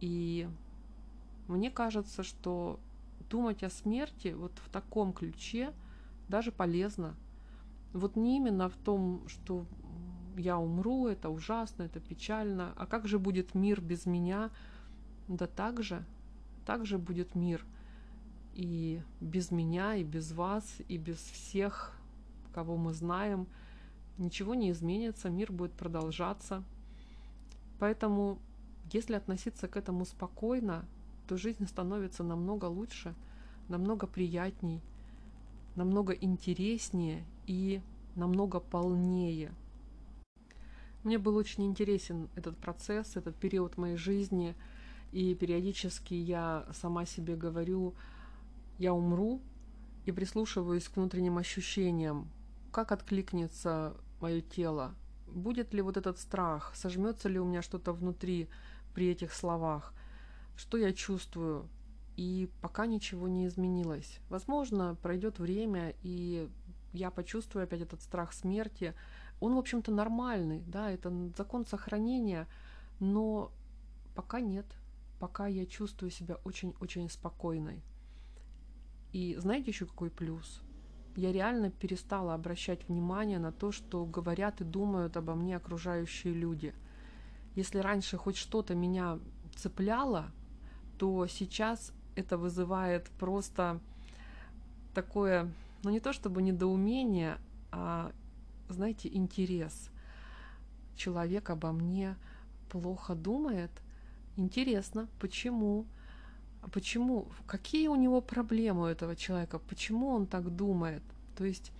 И 0.00 0.48
мне 1.48 1.70
кажется, 1.70 2.22
что 2.22 2.78
думать 3.30 3.62
о 3.62 3.70
смерти 3.70 4.28
вот 4.28 4.52
в 4.64 4.68
таком 4.68 5.12
ключе 5.12 5.72
даже 6.28 6.52
полезно. 6.52 7.14
Вот 7.92 8.16
не 8.16 8.36
именно 8.36 8.68
в 8.68 8.76
том, 8.76 9.22
что 9.26 9.64
я 10.36 10.58
умру, 10.58 11.06
это 11.06 11.30
ужасно, 11.30 11.84
это 11.84 11.98
печально, 11.98 12.72
а 12.76 12.86
как 12.86 13.08
же 13.08 13.18
будет 13.18 13.54
мир 13.54 13.80
без 13.80 14.06
меня? 14.06 14.50
Да 15.28 15.46
так 15.46 15.82
же, 15.82 16.04
так 16.66 16.84
же 16.84 16.98
будет 16.98 17.34
мир 17.34 17.64
и 18.54 19.02
без 19.20 19.50
меня, 19.50 19.94
и 19.96 20.04
без 20.04 20.32
вас, 20.32 20.76
и 20.88 20.98
без 20.98 21.18
всех 21.18 21.95
кого 22.56 22.78
мы 22.78 22.94
знаем, 22.94 23.46
ничего 24.16 24.54
не 24.54 24.70
изменится, 24.70 25.28
мир 25.28 25.52
будет 25.52 25.72
продолжаться. 25.72 26.64
Поэтому, 27.78 28.38
если 28.90 29.12
относиться 29.14 29.68
к 29.68 29.76
этому 29.76 30.06
спокойно, 30.06 30.86
то 31.28 31.36
жизнь 31.36 31.66
становится 31.66 32.24
намного 32.24 32.64
лучше, 32.64 33.14
намного 33.68 34.06
приятней, 34.06 34.80
намного 35.74 36.14
интереснее 36.14 37.26
и 37.46 37.82
намного 38.14 38.58
полнее. 38.58 39.52
Мне 41.04 41.18
был 41.18 41.36
очень 41.36 41.66
интересен 41.66 42.30
этот 42.36 42.56
процесс, 42.56 43.16
этот 43.16 43.36
период 43.36 43.76
моей 43.76 43.98
жизни, 43.98 44.54
и 45.12 45.34
периодически 45.34 46.14
я 46.14 46.66
сама 46.72 47.04
себе 47.04 47.36
говорю, 47.36 47.92
я 48.78 48.94
умру, 48.94 49.42
и 50.06 50.12
прислушиваюсь 50.12 50.88
к 50.88 50.96
внутренним 50.96 51.36
ощущениям, 51.36 52.30
как 52.76 52.92
откликнется 52.92 53.96
мое 54.20 54.42
тело? 54.42 54.94
Будет 55.28 55.72
ли 55.72 55.80
вот 55.80 55.96
этот 55.96 56.18
страх? 56.18 56.72
Сожмется 56.74 57.26
ли 57.30 57.38
у 57.38 57.44
меня 57.46 57.62
что-то 57.62 57.94
внутри 57.94 58.50
при 58.92 59.08
этих 59.08 59.32
словах? 59.32 59.94
Что 60.56 60.76
я 60.76 60.92
чувствую? 60.92 61.70
И 62.16 62.50
пока 62.60 62.84
ничего 62.84 63.28
не 63.28 63.46
изменилось. 63.46 64.20
Возможно, 64.28 64.94
пройдет 64.94 65.38
время, 65.38 65.94
и 66.02 66.50
я 66.92 67.10
почувствую 67.10 67.64
опять 67.64 67.80
этот 67.80 68.02
страх 68.02 68.34
смерти. 68.34 68.92
Он, 69.40 69.54
в 69.54 69.58
общем-то, 69.58 69.90
нормальный, 69.90 70.62
да, 70.66 70.90
это 70.90 71.10
закон 71.34 71.64
сохранения, 71.64 72.46
но 73.00 73.52
пока 74.14 74.40
нет. 74.40 74.66
Пока 75.18 75.46
я 75.46 75.64
чувствую 75.64 76.10
себя 76.10 76.36
очень-очень 76.44 77.08
спокойной. 77.08 77.82
И 79.12 79.34
знаете 79.38 79.70
еще 79.70 79.86
какой 79.86 80.10
плюс? 80.10 80.60
Я 81.16 81.32
реально 81.32 81.70
перестала 81.70 82.34
обращать 82.34 82.86
внимание 82.88 83.38
на 83.38 83.50
то, 83.50 83.72
что 83.72 84.04
говорят 84.04 84.60
и 84.60 84.64
думают 84.64 85.16
обо 85.16 85.34
мне 85.34 85.56
окружающие 85.56 86.34
люди. 86.34 86.74
Если 87.54 87.78
раньше 87.78 88.18
хоть 88.18 88.36
что-то 88.36 88.74
меня 88.74 89.18
цепляло, 89.54 90.30
то 90.98 91.26
сейчас 91.26 91.92
это 92.14 92.36
вызывает 92.36 93.08
просто 93.18 93.80
такое, 94.94 95.50
ну 95.82 95.90
не 95.90 96.00
то 96.00 96.12
чтобы 96.12 96.42
недоумение, 96.42 97.38
а, 97.72 98.12
знаете, 98.68 99.08
интерес. 99.12 99.90
Человек 100.96 101.50
обо 101.50 101.72
мне 101.72 102.16
плохо 102.70 103.14
думает. 103.14 103.70
Интересно, 104.36 105.08
почему? 105.18 105.86
А 106.66 106.68
почему, 106.68 107.28
какие 107.46 107.86
у 107.86 107.94
него 107.94 108.20
проблемы 108.20 108.82
у 108.82 108.86
этого 108.86 109.14
человека, 109.14 109.60
почему 109.60 110.08
он 110.08 110.26
так 110.26 110.50
думает. 110.56 111.02
То 111.36 111.44
есть, 111.44 111.70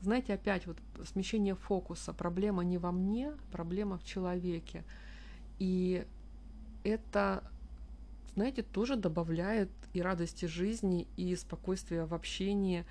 знаете, 0.00 0.34
опять 0.34 0.66
вот 0.66 0.78
смещение 1.04 1.54
фокуса. 1.54 2.12
Проблема 2.12 2.64
не 2.64 2.76
во 2.76 2.90
мне, 2.90 3.34
проблема 3.52 3.98
в 3.98 4.04
человеке. 4.04 4.82
И 5.60 6.04
это, 6.82 7.44
знаете, 8.34 8.64
тоже 8.64 8.96
добавляет 8.96 9.70
и 9.92 10.02
радости 10.02 10.46
жизни, 10.46 11.06
и 11.16 11.36
спокойствия 11.36 12.04
в 12.04 12.12
общении. 12.12 12.84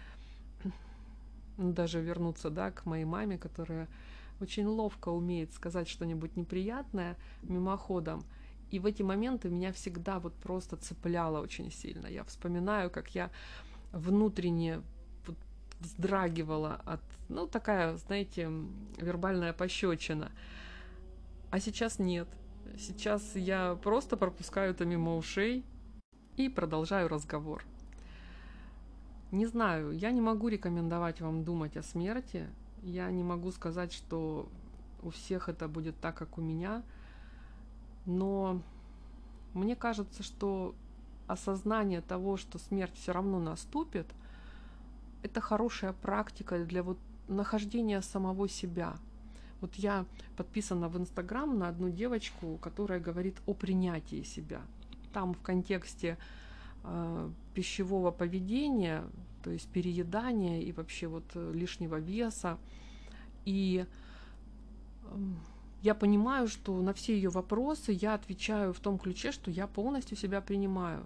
Ну, 1.57 1.73
даже 1.73 1.99
вернуться, 1.99 2.49
да, 2.49 2.71
к 2.71 2.85
моей 2.85 3.03
маме, 3.03 3.37
которая 3.37 3.89
очень 4.39 4.65
ловко 4.65 5.09
умеет 5.09 5.51
сказать 5.51 5.89
что-нибудь 5.89 6.37
неприятное 6.37 7.17
мимоходом– 7.43 8.23
и 8.71 8.79
в 8.79 8.85
эти 8.85 9.03
моменты 9.03 9.49
меня 9.49 9.73
всегда 9.73 10.19
вот 10.19 10.33
просто 10.33 10.77
цепляло 10.77 11.41
очень 11.41 11.71
сильно. 11.71 12.07
Я 12.07 12.23
вспоминаю, 12.23 12.89
как 12.89 13.13
я 13.13 13.29
внутренне 13.91 14.81
вздрагивала 15.81 16.81
от, 16.85 17.01
ну, 17.27 17.47
такая, 17.47 17.97
знаете, 17.97 18.49
вербальная 18.97 19.51
пощечина. 19.51 20.31
А 21.49 21.59
сейчас 21.59 21.99
нет. 21.99 22.27
Сейчас 22.77 23.35
я 23.35 23.77
просто 23.83 24.15
пропускаю 24.15 24.71
это 24.71 24.85
мимо 24.85 25.17
ушей 25.17 25.65
и 26.37 26.47
продолжаю 26.47 27.09
разговор. 27.09 27.65
Не 29.31 29.47
знаю, 29.47 29.91
я 29.91 30.11
не 30.11 30.21
могу 30.21 30.47
рекомендовать 30.47 31.19
вам 31.19 31.43
думать 31.43 31.75
о 31.75 31.83
смерти. 31.83 32.47
Я 32.83 33.11
не 33.11 33.23
могу 33.23 33.51
сказать, 33.51 33.91
что 33.91 34.47
у 35.01 35.09
всех 35.09 35.49
это 35.49 35.67
будет 35.67 35.99
так, 35.99 36.15
как 36.15 36.37
у 36.37 36.41
меня– 36.41 36.83
но 38.05 38.61
мне 39.53 39.75
кажется, 39.75 40.23
что 40.23 40.75
осознание 41.27 42.01
того, 42.01 42.37
что 42.37 42.57
смерть 42.59 42.93
все 42.95 43.11
равно 43.11 43.39
наступит, 43.39 44.07
это 45.23 45.39
хорошая 45.41 45.93
практика 45.93 46.63
для 46.65 46.83
вот 46.83 46.97
нахождения 47.27 48.01
самого 48.01 48.47
себя. 48.49 48.95
Вот 49.61 49.75
я 49.75 50.05
подписана 50.35 50.89
в 50.89 50.97
Инстаграм 50.97 51.57
на 51.57 51.67
одну 51.67 51.89
девочку, 51.89 52.57
которая 52.57 52.99
говорит 52.99 53.37
о 53.45 53.53
принятии 53.53 54.23
себя. 54.23 54.61
Там 55.13 55.33
в 55.33 55.41
контексте 55.41 56.17
э, 56.83 57.29
пищевого 57.53 58.09
поведения, 58.11 59.03
то 59.43 59.51
есть 59.51 59.67
переедания 59.69 60.61
и 60.61 60.71
вообще 60.71 61.07
вот 61.07 61.25
лишнего 61.35 61.97
веса. 61.99 62.57
И 63.45 63.85
э, 65.03 65.15
я 65.81 65.95
понимаю, 65.95 66.47
что 66.47 66.81
на 66.81 66.93
все 66.93 67.15
ее 67.15 67.29
вопросы 67.29 67.91
я 67.91 68.13
отвечаю 68.13 68.73
в 68.73 68.79
том 68.79 68.97
ключе, 68.99 69.31
что 69.31 69.51
я 69.51 69.67
полностью 69.67 70.17
себя 70.17 70.41
принимаю. 70.41 71.03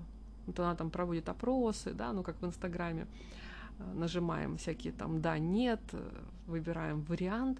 Вот 0.47 0.59
она 0.59 0.75
там 0.75 0.89
проводит 0.89 1.29
опросы, 1.29 1.93
да, 1.93 2.13
ну 2.13 2.23
как 2.23 2.41
в 2.41 2.45
Инстаграме, 2.45 3.07
э, 3.79 3.93
нажимаем 3.93 4.57
всякие 4.57 4.93
там 4.93 5.21
да, 5.21 5.39
нет, 5.39 5.81
э, 5.93 6.23
выбираем 6.47 7.01
вариант, 7.03 7.59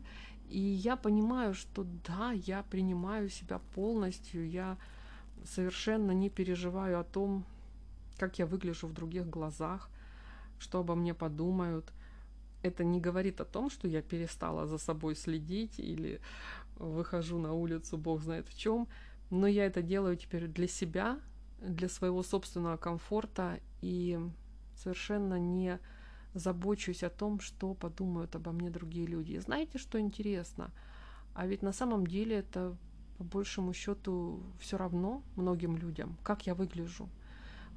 и 0.50 0.60
я 0.60 0.96
понимаю, 0.96 1.54
что 1.54 1.86
да, 2.08 2.32
я 2.32 2.64
принимаю 2.64 3.30
себя 3.30 3.60
полностью, 3.74 4.48
я 4.48 4.78
совершенно 5.46 6.12
не 6.12 6.30
переживаю 6.30 7.00
о 7.00 7.04
том, 7.04 7.46
как 8.18 8.40
я 8.40 8.46
выгляжу 8.46 8.88
в 8.88 8.94
других 8.94 9.30
глазах, 9.30 9.90
что 10.60 10.80
обо 10.80 10.96
мне 10.96 11.14
подумают. 11.14 11.92
Это 12.62 12.84
не 12.84 13.00
говорит 13.00 13.42
о 13.42 13.46
том, 13.46 13.70
что 13.70 13.88
я 13.88 14.02
перестала 14.02 14.66
за 14.66 14.78
собой 14.78 15.16
следить 15.16 15.80
или 15.80 16.20
выхожу 16.76 17.40
на 17.40 17.54
улицу, 17.54 17.98
бог 17.98 18.22
знает 18.22 18.48
в 18.48 18.58
чем, 18.58 18.88
но 19.30 19.48
я 19.48 19.66
это 19.66 19.82
делаю 19.82 20.18
теперь 20.18 20.48
для 20.48 20.68
себя, 20.68 21.20
для 21.60 21.90
своего 21.90 22.24
собственного 22.24 22.78
комфорта 22.78 23.60
и 23.82 24.20
совершенно 24.76 25.40
не 25.40 25.80
забочусь 26.34 27.04
о 27.04 27.10
том, 27.10 27.40
что 27.40 27.74
подумают 27.74 28.36
обо 28.36 28.52
мне 28.52 28.70
другие 28.70 29.08
люди. 29.08 29.34
И 29.34 29.40
знаете, 29.40 29.78
что 29.78 30.00
интересно? 30.00 30.72
А 31.34 31.48
ведь 31.48 31.62
на 31.62 31.72
самом 31.74 32.06
деле 32.06 32.38
это 32.38 32.78
по 33.18 33.24
большему 33.24 33.74
счету 33.74 34.44
все 34.60 34.78
равно 34.78 35.24
многим 35.36 35.78
людям, 35.78 36.18
как 36.24 36.46
я 36.46 36.54
выгляжу. 36.54 37.10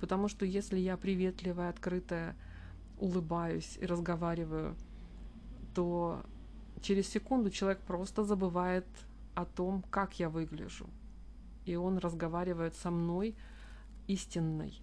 Потому 0.01 0.29
что 0.29 0.45
если 0.45 0.79
я 0.79 0.97
приветливая, 0.97 1.71
открытая, 1.71 2.37
улыбаюсь 2.99 3.79
и 3.81 3.87
разговариваю, 3.87 4.77
то 5.75 6.25
через 6.81 7.09
секунду 7.09 7.51
человек 7.51 7.81
просто 7.81 8.25
забывает 8.25 8.87
о 9.35 9.45
том, 9.45 9.83
как 9.91 10.19
я 10.19 10.29
выгляжу. 10.29 10.87
И 11.65 11.77
он 11.77 11.99
разговаривает 11.99 12.75
со 12.75 12.91
мной 12.91 13.35
истинной. 14.07 14.81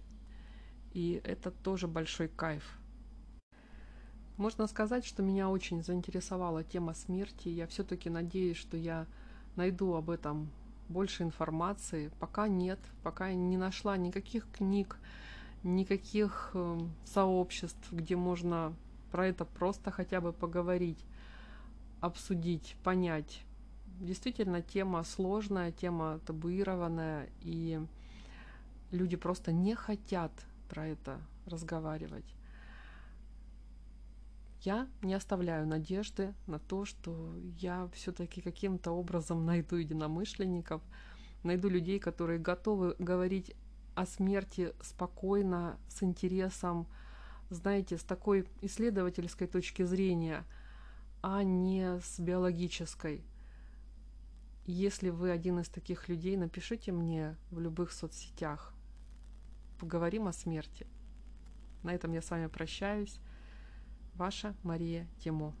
И 0.92 1.20
это 1.24 1.50
тоже 1.50 1.88
большой 1.88 2.28
кайф. 2.28 2.78
Можно 4.36 4.66
сказать, 4.66 5.04
что 5.04 5.22
меня 5.22 5.48
очень 5.48 5.82
заинтересовала 5.82 6.62
тема 6.62 6.94
смерти. 6.94 7.48
Я 7.48 7.66
все-таки 7.66 8.10
надеюсь, 8.10 8.56
что 8.56 8.76
я 8.76 9.06
найду 9.56 9.94
об 9.94 10.10
этом 10.10 10.50
больше 10.88 11.22
информации. 11.22 12.10
Пока 12.20 12.48
нет, 12.48 12.78
пока 13.02 13.32
не 13.32 13.56
нашла 13.56 13.96
никаких 13.96 14.46
книг, 14.52 14.98
никаких 15.62 16.50
э, 16.54 16.78
сообществ, 17.04 17.90
где 17.90 18.16
можно 18.16 18.74
про 19.10 19.26
это 19.26 19.44
просто 19.44 19.90
хотя 19.90 20.20
бы 20.20 20.32
поговорить, 20.32 20.98
обсудить, 22.00 22.76
понять. 22.82 23.42
Действительно, 24.00 24.62
тема 24.62 25.02
сложная, 25.04 25.72
тема 25.72 26.20
табуированная, 26.26 27.28
и 27.40 27.80
люди 28.90 29.16
просто 29.16 29.52
не 29.52 29.74
хотят 29.74 30.32
про 30.68 30.86
это 30.86 31.20
разговаривать. 31.46 32.34
Я 34.62 34.88
не 35.02 35.14
оставляю 35.14 35.66
надежды 35.66 36.34
на 36.46 36.58
то, 36.58 36.84
что 36.84 37.32
я 37.60 37.88
все-таки 37.94 38.40
каким-то 38.40 38.90
образом 38.90 39.46
найду 39.46 39.76
единомышленников, 39.76 40.82
найду 41.42 41.68
людей, 41.68 42.00
которые 42.00 42.40
готовы 42.40 42.96
говорить 42.98 43.54
о 43.94 44.06
смерти 44.06 44.74
спокойно, 44.82 45.78
с 45.88 46.02
интересом, 46.02 46.86
знаете, 47.48 47.96
с 47.96 48.02
такой 48.02 48.46
исследовательской 48.60 49.46
точки 49.46 49.84
зрения, 49.84 50.44
а 51.28 51.42
не 51.42 51.98
с 51.98 52.20
биологической. 52.20 53.24
Если 54.64 55.10
вы 55.10 55.32
один 55.32 55.58
из 55.58 55.68
таких 55.68 56.08
людей, 56.08 56.36
напишите 56.36 56.92
мне 56.92 57.36
в 57.50 57.58
любых 57.58 57.90
соцсетях. 57.90 58.72
Поговорим 59.80 60.28
о 60.28 60.32
смерти. 60.32 60.86
На 61.82 61.92
этом 61.92 62.12
я 62.12 62.22
с 62.22 62.30
вами 62.30 62.46
прощаюсь. 62.46 63.18
Ваша 64.14 64.54
Мария 64.62 65.08
Тимо. 65.18 65.56